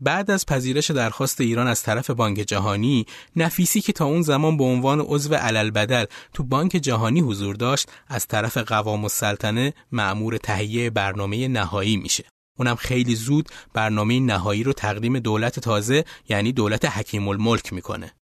بعد 0.00 0.30
از 0.30 0.46
پذیرش 0.46 0.90
درخواست 0.90 1.40
ایران 1.40 1.66
از 1.66 1.82
طرف 1.82 2.10
بانک 2.10 2.36
جهانی، 2.36 3.06
نفیسی 3.36 3.80
که 3.80 3.92
تا 3.92 4.04
اون 4.04 4.22
زمان 4.22 4.56
به 4.56 4.64
عنوان 4.64 5.00
عضو 5.00 5.34
علل 5.34 6.04
تو 6.34 6.42
بانک 6.42 6.70
جهانی 6.70 7.20
حضور 7.20 7.56
داشت، 7.56 7.88
از 8.08 8.26
طرف 8.26 8.56
قوام 8.56 9.02
السلطنه 9.02 9.74
معمور 9.92 10.36
تهیه 10.36 10.90
برنامه 10.90 11.48
نهایی 11.48 11.96
میشه. 11.96 12.24
اونم 12.58 12.74
خیلی 12.74 13.14
زود 13.14 13.48
برنامه 13.74 14.20
نهایی 14.20 14.62
رو 14.62 14.72
تقدیم 14.72 15.18
دولت 15.18 15.60
تازه 15.60 16.04
یعنی 16.28 16.52
دولت 16.52 16.84
حکیم 16.84 17.28
الملک 17.28 17.72
می‌کنه. 17.72 18.12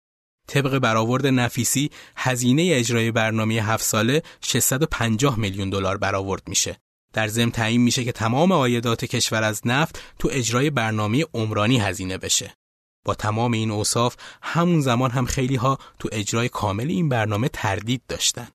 طبق 0.50 0.78
برآورد 0.78 1.26
نفیسی 1.26 1.90
هزینه 2.16 2.70
اجرای 2.74 3.10
برنامه 3.10 3.54
هفت 3.54 3.84
ساله 3.84 4.22
650 4.40 5.38
میلیون 5.38 5.70
دلار 5.70 5.96
برآورد 5.96 6.42
میشه. 6.48 6.76
در 7.12 7.28
ضمن 7.28 7.50
تعیین 7.50 7.80
میشه 7.80 8.04
که 8.04 8.12
تمام 8.12 8.52
عایدات 8.52 9.04
کشور 9.04 9.42
از 9.42 9.60
نفت 9.64 10.02
تو 10.18 10.28
اجرای 10.32 10.70
برنامه 10.70 11.24
عمرانی 11.34 11.78
هزینه 11.78 12.18
بشه. 12.18 12.54
با 13.04 13.14
تمام 13.14 13.52
این 13.52 13.70
اوصاف 13.70 14.16
همون 14.42 14.80
زمان 14.80 15.10
هم 15.10 15.26
خیلی 15.26 15.56
ها 15.56 15.78
تو 15.98 16.08
اجرای 16.12 16.48
کامل 16.48 16.88
این 16.88 17.08
برنامه 17.08 17.48
تردید 17.48 18.02
داشتن. 18.08 18.48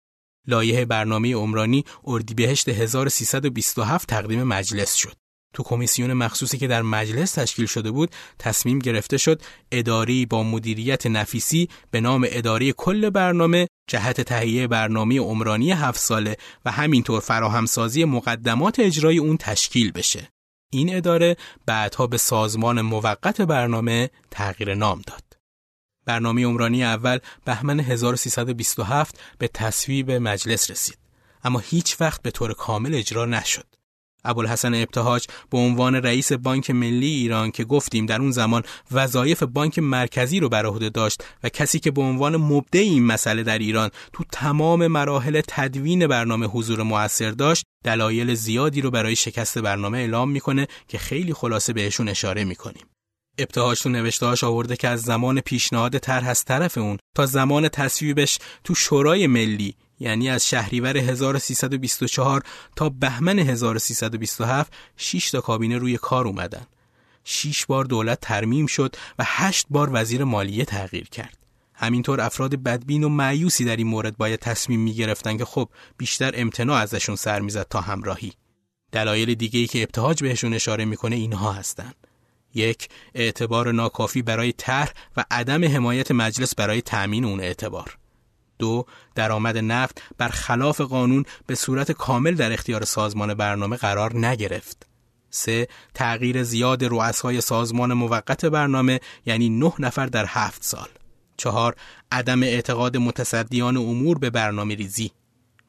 لایه 0.48 0.86
برنامه 0.86 1.36
عمرانی 1.36 1.86
اردیبهشت 2.04 2.70
1327 2.70 4.10
تقدیم 4.10 4.44
مجلس 4.44 4.96
شد. 4.96 5.25
تو 5.56 5.64
کمیسیون 5.64 6.14
مخصوصی 6.14 6.58
که 6.58 6.68
در 6.68 6.82
مجلس 6.82 7.32
تشکیل 7.32 7.66
شده 7.66 7.92
بود 7.92 8.10
تصمیم 8.40 8.80
گرفته 8.80 9.18
شد 9.18 9.42
اداری 9.72 10.26
با 10.26 10.44
مدیریت 10.44 11.08
نفیسی 11.08 11.70
به 11.92 12.02
نام 12.02 12.28
اداره 12.30 12.72
کل 12.72 13.10
برنامه 13.10 13.68
جهت 13.90 14.22
تهیه 14.22 14.68
برنامه 14.68 15.20
عمرانی 15.20 15.72
هفت 15.72 16.00
ساله 16.00 16.38
و 16.66 16.72
همینطور 16.72 17.20
فراهمسازی 17.20 18.06
مقدمات 18.06 18.80
اجرای 18.80 19.18
اون 19.18 19.38
تشکیل 19.38 19.92
بشه. 19.92 20.30
این 20.74 20.96
اداره 20.96 21.38
بعدها 21.66 22.08
به 22.08 22.18
سازمان 22.18 22.82
موقت 22.82 23.42
برنامه 23.42 24.10
تغییر 24.32 24.76
نام 24.76 25.02
داد. 25.08 25.24
برنامه 26.06 26.46
عمرانی 26.46 26.84
اول 26.84 27.20
بهمن 27.46 27.80
1327 27.80 29.20
به 29.38 29.48
تصویب 29.48 30.12
مجلس 30.12 30.72
رسید. 30.72 30.98
اما 31.44 31.60
هیچ 31.60 32.02
وقت 32.02 32.22
به 32.22 32.32
طور 32.32 32.54
کامل 32.54 32.96
اجرا 32.96 33.26
نشد. 33.26 33.75
ابوالحسن 34.26 34.74
ابتهاج 34.74 35.28
به 35.50 35.58
عنوان 35.58 35.96
رئیس 35.96 36.34
بانک 36.34 36.72
ملی 36.72 37.08
ایران 37.08 37.52
که 37.52 37.64
گفتیم 37.64 38.06
در 38.06 38.22
اون 38.22 38.32
زمان 38.32 38.64
وظایف 38.92 39.44
بانک 39.44 39.80
مرکزی 39.80 40.40
رو 40.40 40.50
بر 40.50 40.66
عهده 40.66 40.90
داشت 40.90 41.24
و 41.44 41.50
کسی 41.50 41.80
که 41.80 41.92
به 41.92 42.02
عنوان 42.02 42.38
مبدع 42.38 42.80
این 42.80 43.06
مسئله 43.06 43.44
در 43.44 43.58
ایران 43.58 43.90
تو 44.14 44.24
تمام 44.32 44.88
مراحل 44.88 45.42
تدوین 45.48 46.08
برنامه 46.08 46.46
حضور 46.46 46.84
موثر 46.84 47.32
داشت 47.32 47.66
دلایل 47.84 48.34
زیادی 48.34 48.82
رو 48.82 48.92
برای 48.92 49.16
شکست 49.16 49.58
برنامه 49.58 49.98
اعلام 49.98 50.32
می‌کنه 50.32 50.68
که 50.88 50.98
خیلی 50.98 51.34
خلاصه 51.34 51.74
بهشون 51.74 52.10
اشاره 52.10 52.44
می‌کنیم. 52.44 52.86
ابتهاج 53.38 53.82
تو 53.82 53.90
نوشتهاش 53.90 54.44
آورده 54.44 54.76
که 54.76 54.88
از 54.88 55.02
زمان 55.02 55.42
پیشنهاد 55.42 55.98
طرح 55.98 56.28
از 56.28 56.46
طرف 56.46 56.78
اون 56.78 56.98
تا 57.16 57.26
زمان 57.26 57.70
تصویبش 57.70 58.40
تو 58.64 58.76
شورای 58.76 59.28
ملی 59.28 59.76
یعنی 60.00 60.30
از 60.30 60.48
شهریور 60.48 60.98
1324 60.98 62.44
تا 62.76 62.90
بهمن 62.90 63.40
1327 63.40 64.74
6 64.98 65.32
تا 65.32 65.42
کابینه 65.42 65.78
روی 65.78 65.98
کار 65.98 66.28
اومدن. 66.28 66.68
6 67.24 67.66
بار 67.66 67.86
دولت 67.86 68.20
ترمیم 68.22 68.66
شد 68.66 68.96
و 69.20 69.24
8 69.28 69.66
بار 69.70 69.90
وزیر 69.94 70.24
مالیه 70.24 70.66
تغییر 70.66 71.10
کرد. 71.10 71.38
همینطور 71.74 72.22
افراد 72.22 72.56
بدبین 72.56 73.04
و 73.04 73.10
معیوسی 73.10 73.66
در 73.66 73.76
این 73.76 73.88
مورد 73.88 74.18
باید 74.18 74.40
تصمیم 74.40 74.80
می 74.80 74.94
گرفتن 74.94 75.38
که 75.38 75.46
خب 75.46 75.70
بیشتر 75.98 76.32
امتناع 76.36 76.82
ازشون 76.82 77.16
سر 77.16 77.40
می‌زد 77.40 77.68
تا 77.70 77.82
همراهی. 77.82 78.34
دلایل 78.92 79.36
دیگه 79.36 79.60
ای 79.60 79.68
که 79.68 79.84
ابتهاج 79.84 80.24
بهشون 80.24 80.54
اشاره 80.54 80.86
می‌کنه 80.86 81.16
اینها 81.16 81.52
هستند. 81.52 81.96
یک 82.54 82.90
اعتبار 83.14 83.72
ناکافی 83.72 84.22
برای 84.22 84.52
طرح 84.52 84.94
و 85.18 85.26
عدم 85.32 85.66
حمایت 85.66 86.12
مجلس 86.12 86.56
برای 86.56 86.82
تأمین 86.82 87.26
اون 87.26 87.40
اعتبار 87.40 87.98
دو 88.60 88.86
درآمد 89.16 89.58
نفت 89.58 90.02
بر 90.18 90.30
خلاف 90.30 90.82
قانون 90.82 91.26
به 91.48 91.56
صورت 91.56 91.92
کامل 91.92 92.36
در 92.36 92.54
اختیار 92.54 92.86
سازمان 92.86 93.34
برنامه 93.34 93.78
قرار 93.78 94.18
نگرفت. 94.18 94.88
سه 95.30 95.68
تغییر 95.94 96.44
زیاد 96.44 96.84
رؤسای 96.84 97.42
سازمان 97.42 97.94
موقت 97.94 98.46
برنامه 98.46 99.00
یعنی 99.26 99.50
نه 99.50 99.74
نفر 99.80 100.06
در 100.06 100.26
هفت 100.28 100.64
سال. 100.64 100.90
چهار 101.38 101.76
عدم 102.12 102.44
اعتقاد 102.44 102.98
متصدیان 102.98 103.78
امور 103.78 104.18
به 104.18 104.30
برنامه 104.30 104.76
ریزی. 104.76 105.12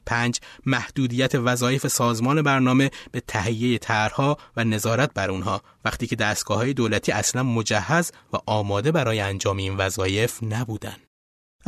پنج 0.07 0.39
محدودیت 0.65 1.35
وظایف 1.35 1.87
سازمان 1.87 2.41
برنامه 2.41 2.91
به 3.11 3.21
تهیه 3.27 3.77
طرحها 3.77 4.37
و 4.57 4.63
نظارت 4.63 5.13
بر 5.13 5.31
اونها 5.31 5.61
وقتی 5.85 6.07
که 6.07 6.15
دستگاه 6.15 6.57
های 6.57 6.73
دولتی 6.73 7.11
اصلا 7.11 7.43
مجهز 7.43 8.11
و 8.33 8.37
آماده 8.45 8.91
برای 8.91 9.19
انجام 9.19 9.57
این 9.57 9.77
وظایف 9.77 10.43
نبودند. 10.43 11.06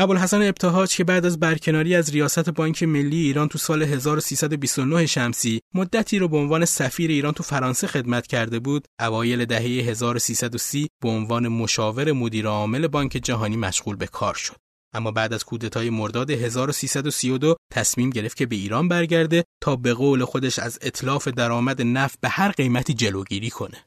ابوالحسن 0.02 0.42
ابتهاج 0.42 0.96
که 0.96 1.04
بعد 1.04 1.26
از 1.26 1.40
برکناری 1.40 1.96
از 1.96 2.12
ریاست 2.12 2.50
بانک 2.50 2.84
ملی 2.84 3.18
ایران 3.18 3.48
تو 3.48 3.58
سال 3.58 3.84
1329 3.84 5.06
شمسی 5.06 5.62
مدتی 5.74 6.20
رو 6.20 6.28
به 6.28 6.38
عنوان 6.38 6.66
سفیر 6.66 7.12
ایران 7.12 7.34
تو 7.34 7.44
فرانسه 7.44 7.88
خدمت 7.88 8.28
کرده 8.28 8.60
بود، 8.60 8.88
اوایل 9.00 9.46
دهه 9.46 9.62
1330 9.62 10.90
به 11.02 11.10
عنوان 11.10 11.48
مشاور 11.48 12.12
مدیر 12.12 12.48
عامل 12.48 12.88
بانک 12.88 13.12
جهانی 13.12 13.58
مشغول 13.58 13.96
به 13.96 14.08
کار 14.08 14.34
شد. 14.34 14.56
اما 14.94 15.12
بعد 15.12 15.34
از 15.34 15.44
کودتای 15.44 15.90
مرداد 15.90 16.32
1332 16.32 17.56
تصمیم 17.72 18.10
گرفت 18.10 18.38
که 18.38 18.46
به 18.46 18.56
ایران 18.56 18.88
برگرده 18.88 19.44
تا 19.62 19.76
به 19.76 19.94
قول 19.94 20.26
خودش 20.26 20.60
از 20.60 20.80
اطلاف 20.82 21.28
درآمد 21.28 21.82
نفت 21.82 22.20
به 22.22 22.30
هر 22.30 22.52
قیمتی 22.52 22.94
جلوگیری 22.94 23.50
کنه. 23.50 23.78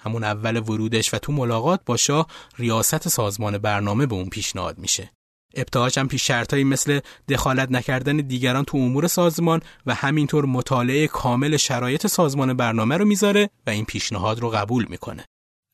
همون 0.00 0.24
اول 0.24 0.56
ورودش 0.56 1.14
و 1.14 1.18
تو 1.18 1.32
ملاقات 1.32 1.80
با 1.86 1.96
شاه 1.96 2.26
ریاست 2.58 3.08
سازمان 3.08 3.58
برنامه 3.58 4.06
به 4.06 4.14
اون 4.14 4.28
پیشنهاد 4.28 4.78
میشه. 4.78 5.17
ابتهاج 5.54 5.98
هم 5.98 6.08
پیش 6.08 6.26
شرطایی 6.26 6.64
مثل 6.64 7.00
دخالت 7.28 7.70
نکردن 7.70 8.16
دیگران 8.16 8.64
تو 8.64 8.76
امور 8.78 9.06
سازمان 9.06 9.60
و 9.86 9.94
همینطور 9.94 10.44
مطالعه 10.44 11.06
کامل 11.06 11.56
شرایط 11.56 12.06
سازمان 12.06 12.54
برنامه 12.54 12.96
رو 12.96 13.04
می‌ذاره 13.04 13.50
و 13.66 13.70
این 13.70 13.84
پیشنهاد 13.84 14.40
رو 14.40 14.50
قبول 14.50 14.86
می‌کنه. 14.88 15.24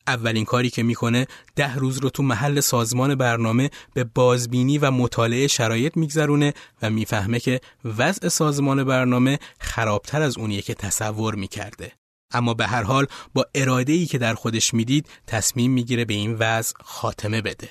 اولین 0.07 0.45
کاری 0.45 0.71
که 0.71 0.83
می‌کنه 0.83 1.27
ده 1.57 1.75
روز 1.75 1.99
رو 1.99 2.11
تو 2.11 2.23
محل 2.23 2.61
سازمان 2.61 3.15
برنامه 3.15 3.71
به 3.95 4.05
بازبینی 4.05 4.79
و 4.79 4.91
مطالعه 4.91 5.47
شرایط 5.47 5.97
میگذرونه 5.97 6.55
و 6.83 6.91
می‌فهمه 6.91 7.41
که 7.41 7.61
وضع 7.85 8.29
سازمان 8.29 8.85
برنامه 8.85 9.39
خرابتر 9.61 10.23
از 10.23 10.39
اونیه 10.39 10.63
که 10.63 10.75
تصور 10.75 11.35
می‌کرده. 11.35 11.93
اما 12.33 12.55
به 12.55 12.67
هر 12.67 12.83
حال 12.83 13.07
با 13.35 13.47
اراده 13.55 13.93
ای 13.93 14.07
که 14.07 14.19
در 14.19 14.35
خودش 14.35 14.75
می‌دید 14.75 15.09
تصمیم 15.27 15.73
می‌گیره 15.73 16.05
به 16.05 16.15
این 16.15 16.37
وضع 16.39 16.75
خاتمه 16.85 17.41
بده. 17.41 17.71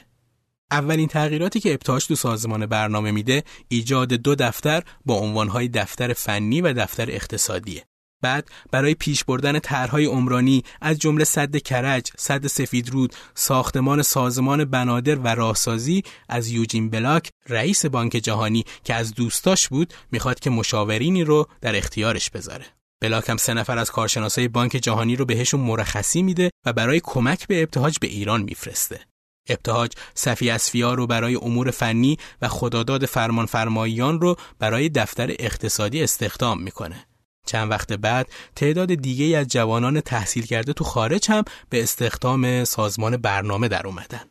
اولین 0.73 1.07
تغییراتی 1.07 1.59
که 1.59 1.73
ابتهاج 1.73 2.07
تو 2.07 2.15
سازمان 2.15 2.65
برنامه 2.65 3.11
میده 3.11 3.43
ایجاد 3.67 4.13
دو 4.13 4.35
دفتر 4.35 4.83
با 5.05 5.15
عنوانهای 5.15 5.67
دفتر 5.67 6.13
فنی 6.13 6.61
و 6.61 6.73
دفتر 6.73 7.11
اقتصادیه. 7.11 7.85
بعد 8.21 8.51
برای 8.71 8.93
پیش 8.93 9.23
بردن 9.23 9.59
طرحهای 9.59 10.05
عمرانی 10.05 10.63
از 10.81 10.99
جمله 10.99 11.23
صد 11.23 11.57
کرج، 11.57 12.11
صد 12.17 12.47
سفیدرود، 12.47 13.13
ساختمان 13.35 14.01
سازمان 14.01 14.65
بنادر 14.65 15.15
و 15.15 15.27
راهسازی 15.27 16.03
از 16.29 16.49
یوجین 16.49 16.89
بلاک 16.89 17.29
رئیس 17.49 17.85
بانک 17.85 18.11
جهانی 18.11 18.63
که 18.83 18.93
از 18.93 19.13
دوستاش 19.13 19.69
بود 19.69 19.93
می‌خواد 20.11 20.39
که 20.39 20.49
مشاورینی 20.49 21.23
رو 21.23 21.47
در 21.61 21.75
اختیارش 21.75 22.29
بذاره. 22.29 22.65
بلاک 23.01 23.29
هم 23.29 23.37
سه 23.37 23.53
نفر 23.53 23.77
از 23.77 23.91
کارشناسای 23.91 24.47
بانک 24.47 24.71
جهانی 24.71 25.15
رو 25.15 25.25
بهشون 25.25 25.59
مرخصی 25.59 26.23
میده 26.23 26.49
و 26.65 26.73
برای 26.73 27.01
کمک 27.03 27.47
به 27.47 27.63
ابتهاج 27.63 27.97
به 28.01 28.07
ایران 28.07 28.41
میفرسته. 28.41 29.12
ابتهاج 29.49 29.91
صفی 30.15 30.49
اسفیا 30.49 30.93
رو 30.93 31.07
برای 31.07 31.35
امور 31.35 31.71
فنی 31.71 32.17
و 32.41 32.47
خداداد 32.47 33.05
فرمان 33.05 33.45
فرماییان 33.45 34.21
رو 34.21 34.35
برای 34.59 34.89
دفتر 34.89 35.35
اقتصادی 35.39 36.03
استخدام 36.03 36.61
می‌کنه. 36.61 37.05
چند 37.45 37.71
وقت 37.71 37.93
بعد 37.93 38.29
تعداد 38.55 38.95
دیگه 38.95 39.37
از 39.37 39.47
جوانان 39.47 40.01
تحصیل 40.01 40.45
کرده 40.45 40.73
تو 40.73 40.83
خارج 40.83 41.31
هم 41.31 41.43
به 41.69 41.83
استخدام 41.83 42.63
سازمان 42.63 43.17
برنامه 43.17 43.67
در 43.67 43.87
اومدن. 43.87 44.21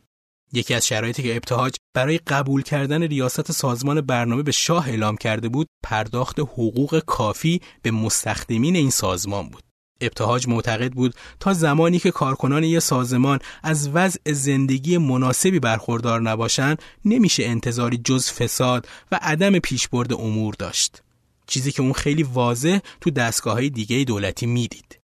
یکی 0.53 0.73
از 0.73 0.87
شرایطی 0.87 1.23
که 1.23 1.35
ابتهاج 1.35 1.75
برای 1.93 2.17
قبول 2.17 2.61
کردن 2.61 3.03
ریاست 3.03 3.51
سازمان 3.51 4.01
برنامه 4.01 4.43
به 4.43 4.51
شاه 4.51 4.89
اعلام 4.89 5.17
کرده 5.17 5.49
بود 5.49 5.67
پرداخت 5.83 6.39
حقوق 6.39 6.99
کافی 6.99 7.61
به 7.81 7.91
مستخدمین 7.91 8.75
این 8.75 8.89
سازمان 8.89 9.49
بود. 9.49 9.63
ابتهاج 10.05 10.47
معتقد 10.47 10.91
بود 10.91 11.15
تا 11.39 11.53
زمانی 11.53 11.99
که 11.99 12.11
کارکنان 12.11 12.63
یک 12.63 12.79
سازمان 12.79 13.39
از 13.63 13.89
وضع 13.93 14.33
زندگی 14.33 14.97
مناسبی 14.97 15.59
برخوردار 15.59 16.21
نباشند 16.21 16.81
نمیشه 17.05 17.43
انتظاری 17.45 17.97
جز 17.97 18.31
فساد 18.31 18.87
و 19.11 19.19
عدم 19.21 19.59
پیشبرد 19.59 20.13
امور 20.13 20.53
داشت. 20.53 21.01
چیزی 21.47 21.71
که 21.71 21.81
اون 21.81 21.93
خیلی 21.93 22.23
واضح 22.23 22.79
تو 23.01 23.11
دستگاه 23.11 23.53
های 23.53 23.69
دیگه 23.69 24.03
دولتی 24.03 24.45
می‌دید. 24.45 24.99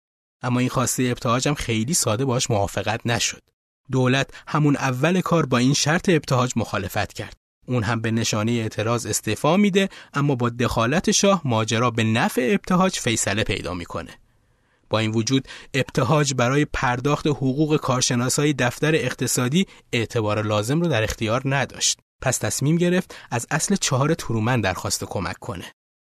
اما 0.42 0.60
این 0.60 0.70
خواسته 0.70 1.04
ابتهاج 1.04 1.48
هم 1.48 1.54
خیلی 1.54 1.94
ساده 1.94 2.26
باش 2.26 2.52
موافقت 2.52 3.02
نشد. 3.06 3.42
دولت 3.92 4.30
همون 4.48 4.76
اول 4.76 5.22
کار 5.22 5.46
با 5.46 5.58
این 5.58 5.74
شرط 5.74 6.10
ابتهاج 6.10 6.52
مخالفت 6.56 7.14
کرد. 7.14 7.38
اون 7.68 7.84
هم 7.84 8.02
به 8.02 8.12
نشانه 8.12 8.52
اعتراض 8.52 9.06
استعفا 9.06 9.58
میده 9.58 9.90
اما 10.14 10.36
با 10.36 10.50
دخالت 10.50 11.12
شاه 11.12 11.42
ماجرا 11.46 11.92
به 11.92 12.04
نفع 12.04 12.50
ابتهاج 12.54 13.00
فیصله 13.00 13.44
پیدا 13.44 13.74
می‌کنه. 13.74 14.12
با 14.90 15.00
این 15.00 15.12
وجود 15.12 15.48
ابتهاج 15.74 16.34
برای 16.34 16.66
پرداخت 16.66 17.28
حقوق 17.28 17.78
کارشناسای 17.78 18.54
دفتر 18.54 18.96
اقتصادی 18.96 19.68
اعتبار 19.94 20.42
لازم 20.42 20.82
رو 20.82 20.88
در 20.88 21.04
اختیار 21.04 21.42
نداشت. 21.46 22.00
پس 22.22 22.38
تصمیم 22.38 22.78
گرفت 22.78 23.16
از 23.32 23.48
اصل 23.52 23.76
چهار 23.76 24.14
ترومن 24.14 24.62
درخواست 24.62 25.04
کمک 25.04 25.40
کنه. 25.40 25.66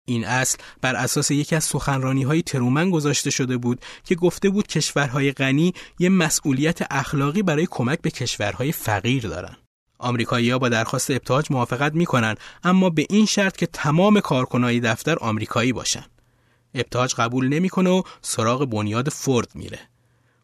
این 0.08 0.24
اصل 0.24 0.58
بر 0.80 0.96
اساس 0.96 1.30
یکی 1.30 1.56
از 1.56 1.64
سخنرانی 1.64 2.22
های 2.22 2.42
ترومن 2.42 2.90
گذاشته 2.90 3.30
شده 3.30 3.56
بود 3.56 3.80
که 4.04 4.14
گفته 4.14 4.50
بود 4.50 4.66
کشورهای 4.66 5.32
غنی 5.32 5.74
یه 5.98 6.08
مسئولیت 6.08 6.78
اخلاقی 6.90 7.42
برای 7.42 7.66
کمک 7.70 8.00
به 8.00 8.10
کشورهای 8.10 8.72
فقیر 8.72 9.28
دارن. 9.28 9.56
آمریکایی‌ها 9.98 10.58
با 10.58 10.68
درخواست 10.68 11.10
ابتهاج 11.10 11.46
موافقت 11.50 11.94
می‌کنن 11.94 12.34
اما 12.64 12.90
به 12.90 13.06
این 13.10 13.26
شرط 13.26 13.56
که 13.56 13.66
تمام 13.66 14.20
کارکنای 14.20 14.80
دفتر 14.80 15.16
آمریکایی 15.18 15.72
باشن. 15.72 16.04
ابتهاج 16.74 17.14
قبول 17.14 17.48
نمی‌کنه 17.48 17.90
و 17.90 18.02
سراغ 18.22 18.64
بنیاد 18.64 19.08
فورد 19.08 19.50
میره. 19.54 19.78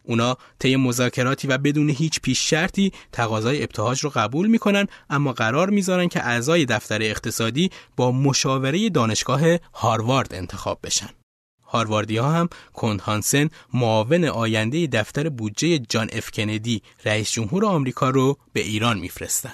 اونا 0.03 0.37
طی 0.59 0.77
مذاکراتی 0.77 1.49
و 1.49 1.59
بدون 1.59 1.91
هیچ 1.91 2.21
پیش 2.21 2.51
شرطی 2.51 2.93
تقاضای 3.13 3.63
ابتهاج 3.63 4.01
رو 4.01 4.11
قبول 4.11 4.47
می‌کنن 4.47 4.87
اما 5.11 5.33
قرار 5.33 5.71
می‌ذارن 5.71 6.09
که 6.09 6.27
اعضای 6.27 6.65
دفتر 6.65 7.03
اقتصادی 7.03 7.71
با 7.97 8.13
مشاوره 8.13 8.91
دانشگاه 8.91 9.41
هاروارد 9.75 10.35
انتخاب 10.35 10.79
بشن. 10.83 11.09
هارواردی 11.67 12.17
ها 12.17 12.33
هم 12.33 12.49
کند 12.75 13.01
هانسن 13.01 13.49
معاون 13.75 14.25
آینده 14.25 14.87
دفتر 14.87 15.29
بودجه 15.29 15.79
جان 15.79 16.09
اف 16.13 16.31
کندی 16.31 16.83
رئیس 17.05 17.31
جمهور 17.33 17.67
آمریکا 17.67 18.11
رو 18.11 18.39
به 18.53 18.61
ایران 18.61 18.99
میفرستن. 18.99 19.53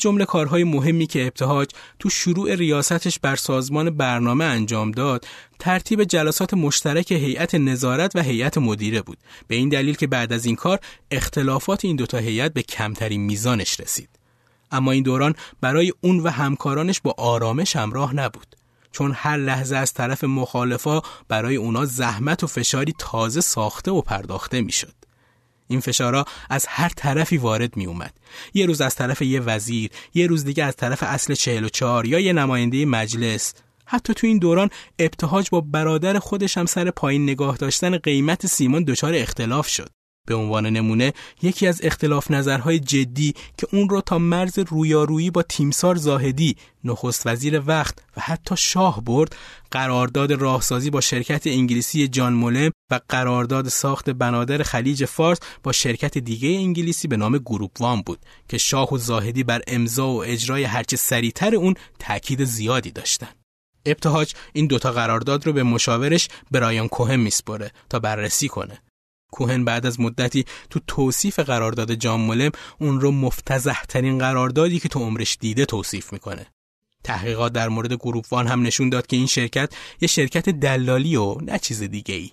جمله 0.00 0.24
کارهای 0.24 0.64
مهمی 0.64 1.06
که 1.06 1.26
ابتهاج 1.26 1.68
تو 1.98 2.10
شروع 2.10 2.54
ریاستش 2.54 3.18
بر 3.18 3.36
سازمان 3.36 3.90
برنامه 3.90 4.44
انجام 4.44 4.90
داد 4.90 5.26
ترتیب 5.58 6.04
جلسات 6.04 6.54
مشترک 6.54 7.12
هیئت 7.12 7.54
نظارت 7.54 8.16
و 8.16 8.22
هیئت 8.22 8.58
مدیره 8.58 9.02
بود. 9.02 9.18
به 9.48 9.54
این 9.54 9.68
دلیل 9.68 9.94
که 9.94 10.06
بعد 10.06 10.32
از 10.32 10.46
این 10.46 10.56
کار 10.56 10.78
اختلافات 11.10 11.84
این 11.84 11.96
دوتا 11.96 12.18
هیئت 12.18 12.52
به 12.52 12.62
کمترین 12.62 13.20
میزانش 13.20 13.80
رسید. 13.80 14.08
اما 14.72 14.92
این 14.92 15.02
دوران 15.02 15.34
برای 15.60 15.92
اون 16.00 16.20
و 16.20 16.28
همکارانش 16.28 17.00
با 17.00 17.14
آرامش 17.18 17.76
همراه 17.76 18.14
نبود. 18.14 18.56
چون 18.92 19.12
هر 19.14 19.36
لحظه 19.36 19.76
از 19.76 19.92
طرف 19.92 20.24
مخالفا 20.24 21.02
برای 21.28 21.56
اونا 21.56 21.84
زحمت 21.84 22.44
و 22.44 22.46
فشاری 22.46 22.94
تازه 22.98 23.40
ساخته 23.40 23.90
و 23.90 24.00
پرداخته 24.00 24.60
می‌شد. 24.60 24.99
این 25.70 25.80
فشارا 25.80 26.24
از 26.50 26.66
هر 26.68 26.88
طرفی 26.88 27.36
وارد 27.36 27.76
می 27.76 27.86
اومد. 27.86 28.14
یه 28.54 28.66
روز 28.66 28.80
از 28.80 28.94
طرف 28.94 29.22
یه 29.22 29.40
وزیر، 29.40 29.90
یه 30.14 30.26
روز 30.26 30.44
دیگه 30.44 30.64
از 30.64 30.76
طرف 30.76 31.02
اصل 31.02 31.34
44 31.34 32.06
یا 32.06 32.18
یه 32.18 32.32
نماینده 32.32 32.86
مجلس. 32.86 33.54
حتی 33.86 34.14
تو 34.14 34.26
این 34.26 34.38
دوران 34.38 34.70
ابتهاج 34.98 35.48
با 35.50 35.60
برادر 35.60 36.18
خودش 36.18 36.58
هم 36.58 36.66
سر 36.66 36.90
پایین 36.90 37.22
نگاه 37.22 37.56
داشتن 37.56 37.98
قیمت 37.98 38.46
سیمان 38.46 38.84
دچار 38.84 39.14
اختلاف 39.14 39.68
شد. 39.68 39.99
به 40.26 40.34
عنوان 40.34 40.66
نمونه 40.66 41.12
یکی 41.42 41.66
از 41.66 41.80
اختلاف 41.84 42.30
نظرهای 42.30 42.80
جدی 42.80 43.34
که 43.58 43.66
اون 43.72 43.88
رو 43.88 44.00
تا 44.00 44.18
مرز 44.18 44.58
رویارویی 44.58 45.30
با 45.30 45.42
تیمسار 45.42 45.96
زاهدی 45.96 46.56
نخست 46.84 47.26
وزیر 47.26 47.62
وقت 47.66 47.98
و 48.16 48.20
حتی 48.20 48.54
شاه 48.58 49.04
برد 49.04 49.36
قرارداد 49.70 50.32
راهسازی 50.32 50.90
با 50.90 51.00
شرکت 51.00 51.46
انگلیسی 51.46 52.08
جان 52.08 52.32
مولم 52.32 52.70
و 52.90 53.00
قرارداد 53.08 53.68
ساخت 53.68 54.10
بنادر 54.10 54.62
خلیج 54.62 55.04
فارس 55.04 55.38
با 55.62 55.72
شرکت 55.72 56.18
دیگه 56.18 56.48
انگلیسی 56.48 57.08
به 57.08 57.16
نام 57.16 57.38
گروپ 57.38 57.80
وان 57.80 58.02
بود 58.02 58.18
که 58.48 58.58
شاه 58.58 58.94
و 58.94 58.98
زاهدی 58.98 59.44
بر 59.44 59.62
امضا 59.66 60.08
و 60.08 60.24
اجرای 60.24 60.64
هرچه 60.64 60.96
سریعتر 60.96 61.54
اون 61.54 61.74
تاکید 61.98 62.44
زیادی 62.44 62.90
داشتند. 62.90 63.36
ابتهاج 63.86 64.34
این 64.52 64.66
دوتا 64.66 64.92
قرارداد 64.92 65.46
رو 65.46 65.52
به 65.52 65.62
مشاورش 65.62 66.28
برایان 66.50 66.88
کوهن 66.88 67.16
میسپره 67.16 67.70
تا 67.88 67.98
بررسی 67.98 68.48
کنه 68.48 68.78
کوهن 69.30 69.64
بعد 69.64 69.86
از 69.86 70.00
مدتی 70.00 70.44
تو 70.70 70.80
توصیف 70.86 71.38
قرارداد 71.38 71.94
جان 71.94 72.20
مولم 72.20 72.50
اون 72.80 73.00
رو 73.00 73.10
مفتزه 73.10 73.76
ترین 73.88 74.18
قراردادی 74.18 74.78
که 74.78 74.88
تو 74.88 75.00
عمرش 75.00 75.36
دیده 75.40 75.64
توصیف 75.64 76.12
می‌کنه. 76.12 76.46
تحقیقات 77.04 77.52
در 77.52 77.68
مورد 77.68 77.92
گروپ 77.92 78.32
وان 78.32 78.46
هم 78.46 78.62
نشون 78.62 78.88
داد 78.88 79.06
که 79.06 79.16
این 79.16 79.26
شرکت 79.26 79.72
یه 80.00 80.08
شرکت 80.08 80.48
دلالی 80.48 81.16
و 81.16 81.34
نه 81.40 81.58
چیز 81.58 81.82
دیگه 81.82 82.14
ای. 82.14 82.30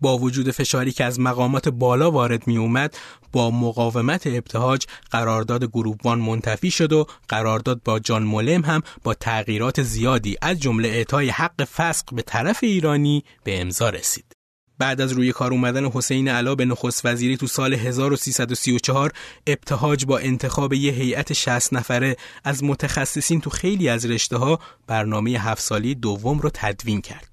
با 0.00 0.18
وجود 0.18 0.50
فشاری 0.50 0.92
که 0.92 1.04
از 1.04 1.20
مقامات 1.20 1.68
بالا 1.68 2.10
وارد 2.10 2.46
می 2.46 2.56
اومد 2.56 2.96
با 3.32 3.50
مقاومت 3.50 4.26
ابتهاج 4.26 4.86
قرارداد 5.10 5.64
گروپ 5.64 6.06
وان 6.06 6.18
منتفی 6.18 6.70
شد 6.70 6.92
و 6.92 7.06
قرارداد 7.28 7.82
با 7.82 7.98
جان 7.98 8.22
مولم 8.22 8.64
هم 8.64 8.82
با 9.04 9.14
تغییرات 9.14 9.82
زیادی 9.82 10.36
از 10.42 10.60
جمله 10.60 10.88
اعطای 10.88 11.28
حق 11.28 11.64
فسق 11.64 12.14
به 12.14 12.22
طرف 12.22 12.58
ایرانی 12.62 13.24
به 13.44 13.60
امضا 13.60 13.90
رسید. 13.90 14.39
بعد 14.80 15.00
از 15.00 15.12
روی 15.12 15.32
کار 15.32 15.52
اومدن 15.52 15.90
حسین 15.90 16.28
علا 16.28 16.54
به 16.54 16.64
نخست 16.64 17.06
وزیری 17.06 17.36
تو 17.36 17.46
سال 17.46 17.74
1334 17.74 19.12
ابتهاج 19.46 20.04
با 20.04 20.18
انتخاب 20.18 20.72
یه 20.72 20.92
هیئت 20.92 21.32
60 21.32 21.72
نفره 21.72 22.16
از 22.44 22.64
متخصصین 22.64 23.40
تو 23.40 23.50
خیلی 23.50 23.88
از 23.88 24.06
رشته 24.06 24.36
ها 24.36 24.58
برنامه 24.86 25.30
هفت 25.30 25.62
سالی 25.62 25.94
دوم 25.94 26.38
رو 26.38 26.50
تدوین 26.54 27.00
کرد. 27.00 27.28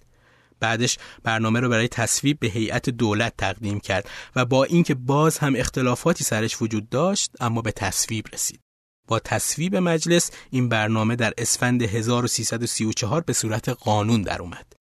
بعدش 0.60 0.98
برنامه 1.24 1.60
رو 1.60 1.70
برای 1.70 1.88
تصویب 1.88 2.40
به 2.40 2.48
هیئت 2.48 2.90
دولت 2.90 3.34
تقدیم 3.38 3.80
کرد 3.80 4.10
و 4.36 4.46
با 4.46 4.64
اینکه 4.64 4.96
باز 4.96 5.38
هم 5.38 5.54
اختلافاتی 5.58 6.24
سرش 6.24 6.62
وجود 6.62 6.90
داشت 6.90 7.32
اما 7.40 7.62
به 7.62 7.72
تصویب 7.72 8.26
رسید. 8.34 8.60
با 9.08 9.20
تصویب 9.20 9.76
مجلس 9.76 10.32
این 10.50 10.70
برنامه 10.70 11.16
در 11.16 11.34
اسفند 11.38 11.82
1334 11.82 13.22
به 13.22 13.34
صورت 13.34 13.70
قانون 13.70 14.22
در 14.22 14.42
اومد. 14.42 14.77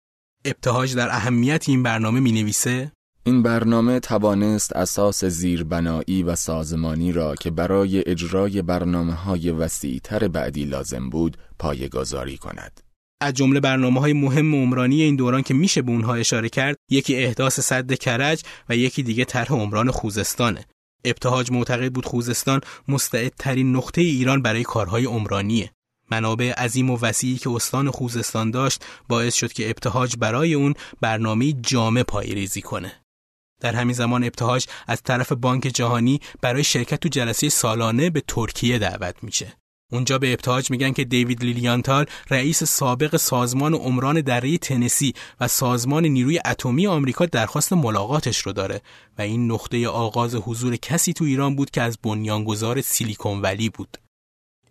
ابتهاج 0.45 0.95
در 0.95 1.09
اهمیت 1.09 1.69
این 1.69 1.83
برنامه 1.83 2.19
می 2.19 2.31
نویسه 2.31 2.91
این 3.23 3.43
برنامه 3.43 3.99
توانست 3.99 4.73
اساس 4.75 5.25
زیربنایی 5.25 6.23
و 6.23 6.35
سازمانی 6.35 7.11
را 7.11 7.35
که 7.35 7.51
برای 7.51 8.03
اجرای 8.09 8.61
برنامه 8.61 9.13
های 9.13 9.51
وسیع 9.51 9.99
تر 10.03 10.27
بعدی 10.27 10.65
لازم 10.65 11.09
بود 11.09 11.37
پایگذاری 11.59 12.37
کند. 12.37 12.81
از 13.21 13.33
جمله 13.33 13.59
برنامه 13.59 13.99
های 13.99 14.13
مهم 14.13 14.55
عمرانی 14.55 15.01
این 15.01 15.15
دوران 15.15 15.41
که 15.41 15.53
میشه 15.53 15.81
به 15.81 15.91
اونها 15.91 16.15
اشاره 16.15 16.49
کرد 16.49 16.75
یکی 16.89 17.15
احداث 17.15 17.59
صد 17.59 17.93
کرج 17.93 18.43
و 18.69 18.75
یکی 18.75 19.03
دیگه 19.03 19.25
طرح 19.25 19.53
عمران 19.53 19.91
خوزستانه. 19.91 20.65
ابتهاج 21.05 21.51
معتقد 21.51 21.91
بود 21.91 22.05
خوزستان 22.05 22.61
مستعدترین 22.87 23.75
نقطه 23.75 24.01
ایران 24.01 24.41
برای 24.41 24.63
کارهای 24.63 25.05
عمرانیه. 25.05 25.71
منابع 26.11 26.53
عظیم 26.53 26.89
و 26.89 26.97
وسیعی 27.01 27.37
که 27.37 27.49
استان 27.49 27.91
خوزستان 27.91 28.51
داشت 28.51 28.85
باعث 29.07 29.33
شد 29.33 29.53
که 29.53 29.69
ابتهاج 29.69 30.15
برای 30.19 30.53
اون 30.53 30.73
برنامه 31.01 31.53
جامع 31.53 32.03
پایریزی 32.03 32.61
کنه 32.61 32.91
در 33.61 33.75
همین 33.75 33.93
زمان 33.93 34.23
ابتهاج 34.23 34.65
از 34.87 35.01
طرف 35.03 35.31
بانک 35.31 35.63
جهانی 35.63 36.19
برای 36.41 36.63
شرکت 36.63 36.99
تو 36.99 37.09
جلسه 37.09 37.49
سالانه 37.49 38.09
به 38.09 38.23
ترکیه 38.27 38.79
دعوت 38.79 39.15
میشه 39.23 39.53
اونجا 39.91 40.17
به 40.17 40.33
ابتهاج 40.33 40.71
میگن 40.71 40.91
که 40.91 41.03
دیوید 41.03 41.43
لیلیانتال 41.43 42.05
رئیس 42.29 42.63
سابق 42.63 43.15
سازمان 43.15 43.73
عمران 43.73 44.21
دره 44.21 44.57
تنسی 44.57 45.13
و 45.39 45.47
سازمان 45.47 46.05
نیروی 46.05 46.39
اتمی 46.45 46.87
آمریکا 46.87 47.25
درخواست 47.25 47.73
ملاقاتش 47.73 48.37
رو 48.37 48.53
داره 48.53 48.81
و 49.17 49.21
این 49.21 49.51
نقطه 49.51 49.87
آغاز 49.87 50.35
حضور 50.35 50.75
کسی 50.75 51.13
تو 51.13 51.25
ایران 51.25 51.55
بود 51.55 51.71
که 51.71 51.81
از 51.81 51.97
بنیانگذار 52.03 52.81
سیلیکون 52.81 53.41
ولی 53.41 53.69
بود. 53.69 54.04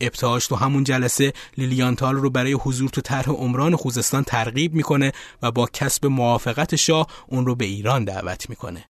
ابتهاج 0.07 0.47
تو 0.47 0.57
همون 0.57 0.85
جلسه 0.85 1.33
لیلیانتال 1.59 2.15
رو 2.15 2.31
برای 2.31 2.53
حضور 2.53 2.91
تو 2.91 3.01
طرح 3.01 3.31
عمران 3.31 3.77
خوزستان 3.77 4.25
ترغیب 4.25 4.75
می‌کنه 4.75 5.13
و 5.43 5.51
با 5.51 5.67
کسب 5.73 6.07
موافقت 6.07 6.77
شاه 6.77 7.07
اون 7.27 7.47
رو 7.47 7.55
به 7.55 7.65
ایران 7.65 8.05
دعوت 8.05 8.51
می‌کنه. 8.51 8.85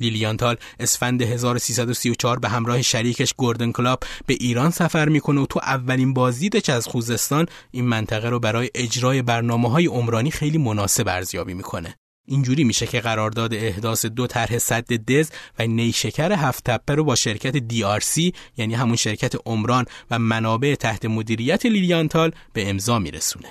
لیلیانتال 0.00 0.56
اسفند 0.80 1.22
1334 1.22 2.38
به 2.38 2.48
همراه 2.48 2.82
شریکش 2.82 3.34
گوردن 3.34 3.72
کلاب 3.72 4.02
به 4.26 4.34
ایران 4.40 4.70
سفر 4.70 5.08
می‌کنه 5.08 5.40
و 5.40 5.46
تو 5.46 5.60
اولین 5.62 6.14
بازدیدش 6.14 6.70
از 6.70 6.86
خوزستان 6.86 7.46
این 7.70 7.84
منطقه 7.84 8.28
رو 8.28 8.40
برای 8.40 8.70
اجرای 8.74 9.22
برنامه 9.22 9.70
های 9.70 9.86
عمرانی 9.86 10.30
خیلی 10.30 10.58
مناسب 10.58 11.08
ارزیابی 11.08 11.54
می‌کنه. 11.54 11.96
اینجوری 12.26 12.64
میشه 12.64 12.86
که 12.86 13.00
قرارداد 13.00 13.54
احداث 13.54 14.06
دو 14.06 14.26
طرح 14.26 14.58
صد 14.58 14.92
دز 14.92 15.30
و 15.58 15.66
نیشکر 15.66 16.32
هفت 16.32 16.64
تپه 16.64 16.94
رو 16.94 17.04
با 17.04 17.14
شرکت 17.14 17.58
DRC 17.58 18.32
یعنی 18.56 18.74
همون 18.74 18.96
شرکت 18.96 19.34
عمران 19.46 19.84
و 20.10 20.18
منابع 20.18 20.74
تحت 20.74 21.04
مدیریت 21.04 21.66
لیلیانتال 21.66 22.32
به 22.52 22.70
امضا 22.70 22.98
میرسونه. 22.98 23.48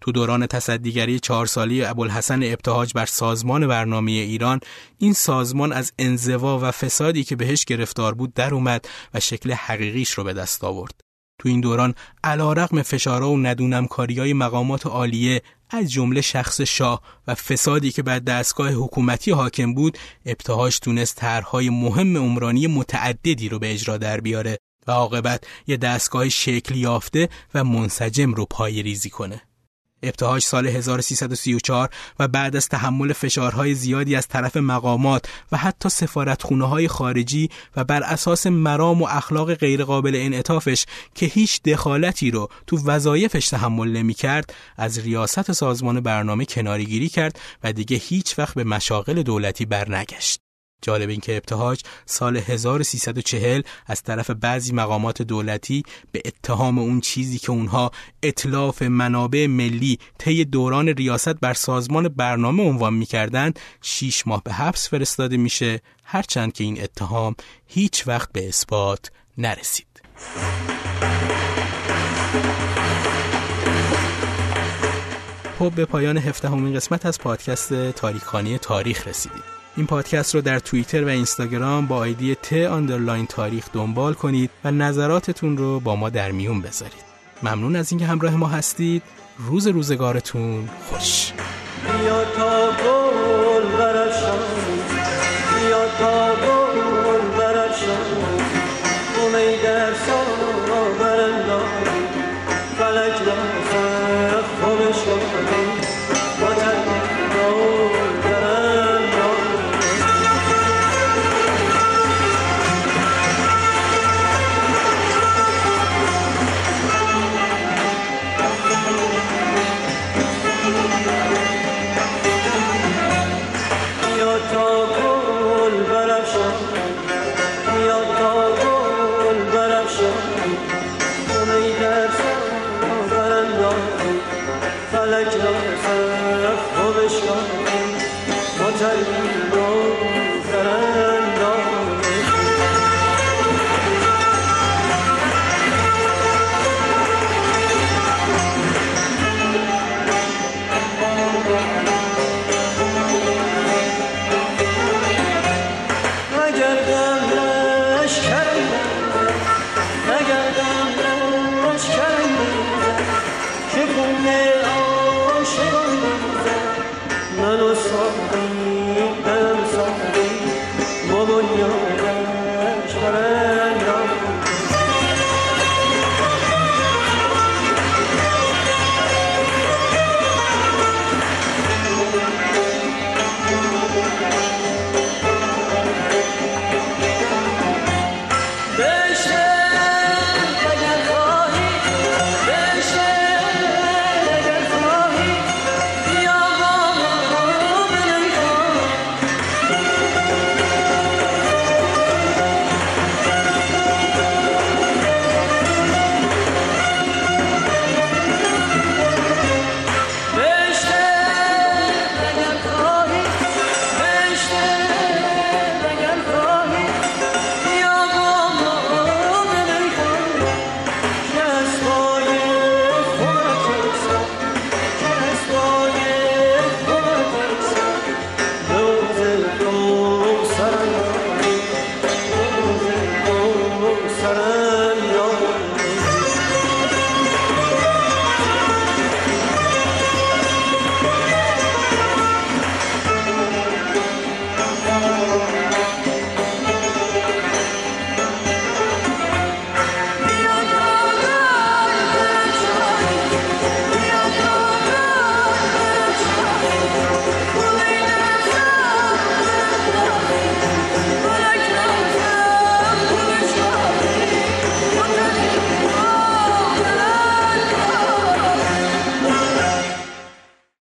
تو 0.00 0.12
دوران 0.12 0.46
تصدیگری 0.46 1.20
چهار 1.20 1.46
سالی 1.46 1.84
ابوالحسن 1.84 2.42
ابتهاج 2.42 2.92
بر 2.92 3.06
سازمان 3.06 3.66
برنامه 3.66 4.10
ایران 4.10 4.60
این 4.98 5.12
سازمان 5.12 5.72
از 5.72 5.92
انزوا 5.98 6.58
و 6.58 6.70
فسادی 6.70 7.24
که 7.24 7.36
بهش 7.36 7.64
گرفتار 7.64 8.14
بود 8.14 8.34
در 8.34 8.54
اومد 8.54 8.88
و 9.14 9.20
شکل 9.20 9.52
حقیقیش 9.52 10.10
رو 10.10 10.24
به 10.24 10.32
دست 10.32 10.64
آورد. 10.64 11.03
تو 11.44 11.50
این 11.50 11.60
دوران 11.60 11.94
علا 12.24 12.52
رقم 12.52 12.82
فشارها 12.82 13.30
و 13.30 13.36
ندونمکاری 13.36 14.18
های 14.18 14.32
مقامات 14.32 14.86
عالیه 14.86 15.42
از 15.70 15.92
جمله 15.92 16.20
شخص 16.20 16.60
شاه 16.60 17.02
و 17.26 17.34
فسادی 17.34 17.92
که 17.92 18.02
بر 18.02 18.18
دستگاه 18.18 18.70
حکومتی 18.70 19.30
حاکم 19.30 19.74
بود 19.74 19.98
ابتهاج 20.26 20.78
تونست 20.78 21.16
طرحهای 21.16 21.70
مهم 21.70 22.16
عمرانی 22.16 22.66
متعددی 22.66 23.48
رو 23.48 23.58
به 23.58 23.72
اجرا 23.72 23.96
در 23.96 24.20
بیاره 24.20 24.58
و 24.86 24.90
عاقبت 24.90 25.44
یه 25.66 25.76
دستگاه 25.76 26.28
شکل 26.28 26.76
یافته 26.76 27.28
و 27.54 27.64
منسجم 27.64 28.34
رو 28.34 28.46
پای 28.50 28.82
ریزی 28.82 29.10
کنه. 29.10 29.42
ابتهاج 30.04 30.42
سال 30.42 30.66
1334 30.66 31.88
و 32.18 32.28
بعد 32.28 32.56
از 32.56 32.68
تحمل 32.68 33.12
فشارهای 33.12 33.74
زیادی 33.74 34.16
از 34.16 34.28
طرف 34.28 34.56
مقامات 34.56 35.28
و 35.52 35.56
حتی 35.56 35.88
سفارتخونه 35.88 36.68
های 36.68 36.88
خارجی 36.88 37.50
و 37.76 37.84
بر 37.84 38.02
اساس 38.02 38.46
مرام 38.46 39.02
و 39.02 39.06
اخلاق 39.10 39.54
غیرقابل 39.54 40.12
انعطافش 40.16 40.86
که 41.14 41.26
هیچ 41.26 41.62
دخالتی 41.62 42.30
رو 42.30 42.48
تو 42.66 42.78
وظایفش 42.84 43.48
تحمل 43.48 43.88
نمی 43.88 44.14
کرد 44.14 44.54
از 44.76 44.98
ریاست 44.98 45.52
سازمان 45.52 46.00
برنامه 46.00 46.44
کنارگیری 46.44 47.08
کرد 47.08 47.38
و 47.64 47.72
دیگه 47.72 47.96
هیچ 47.96 48.38
وقت 48.38 48.54
به 48.54 48.64
مشاغل 48.64 49.22
دولتی 49.22 49.64
برنگشت. 49.64 50.43
جالب 50.84 51.08
این 51.08 51.20
که 51.20 51.36
ابتهاج 51.36 51.80
سال 52.06 52.36
1340 52.36 53.62
از 53.86 54.02
طرف 54.02 54.30
بعضی 54.30 54.72
مقامات 54.72 55.22
دولتی 55.22 55.82
به 56.12 56.22
اتهام 56.24 56.78
اون 56.78 57.00
چیزی 57.00 57.38
که 57.38 57.50
اونها 57.50 57.90
اطلاف 58.22 58.82
منابع 58.82 59.46
ملی 59.46 59.98
طی 60.18 60.44
دوران 60.44 60.88
ریاست 60.88 61.34
بر 61.34 61.54
سازمان 61.54 62.08
برنامه 62.08 62.62
عنوان 62.62 62.94
می‌کردند 62.94 63.58
شیش 63.82 64.26
ماه 64.26 64.42
به 64.42 64.52
حبس 64.52 64.88
فرستاده 64.88 65.36
میشه. 65.36 65.80
هرچند 66.04 66.52
که 66.52 66.64
این 66.64 66.82
اتهام 66.82 67.34
هیچ 67.66 68.08
وقت 68.08 68.32
به 68.32 68.48
اثبات 68.48 69.10
نرسید. 69.38 69.86
خب 75.58 75.72
به 75.76 75.84
پایان 75.84 76.18
هفته 76.18 76.48
قسمت 76.48 77.06
از 77.06 77.18
پادکست 77.18 77.90
تاریخانی 77.90 78.58
تاریخ 78.58 79.08
رسیدید 79.08 79.63
این 79.76 79.86
پادکست 79.86 80.34
رو 80.34 80.40
در 80.40 80.58
توییتر 80.58 81.04
و 81.04 81.08
اینستاگرام 81.08 81.86
با 81.86 81.96
آیدی 81.96 82.34
ت 82.34 82.52
آندرلاین 82.52 83.26
تاریخ 83.26 83.64
دنبال 83.72 84.14
کنید 84.14 84.50
و 84.64 84.70
نظراتتون 84.70 85.56
رو 85.56 85.80
با 85.80 85.96
ما 85.96 86.10
در 86.10 86.32
میون 86.32 86.60
بذارید. 86.60 87.04
ممنون 87.42 87.76
از 87.76 87.92
اینکه 87.92 88.06
همراه 88.06 88.36
ما 88.36 88.46
هستید. 88.46 89.02
روز 89.38 89.66
روزگارتون 89.66 90.68
خوش. 90.88 91.32
بیا 91.82 92.24
تا 92.24 92.70
گل 92.70 93.78
برشان 93.78 94.38
بیا 95.54 95.88
تا 95.98 96.33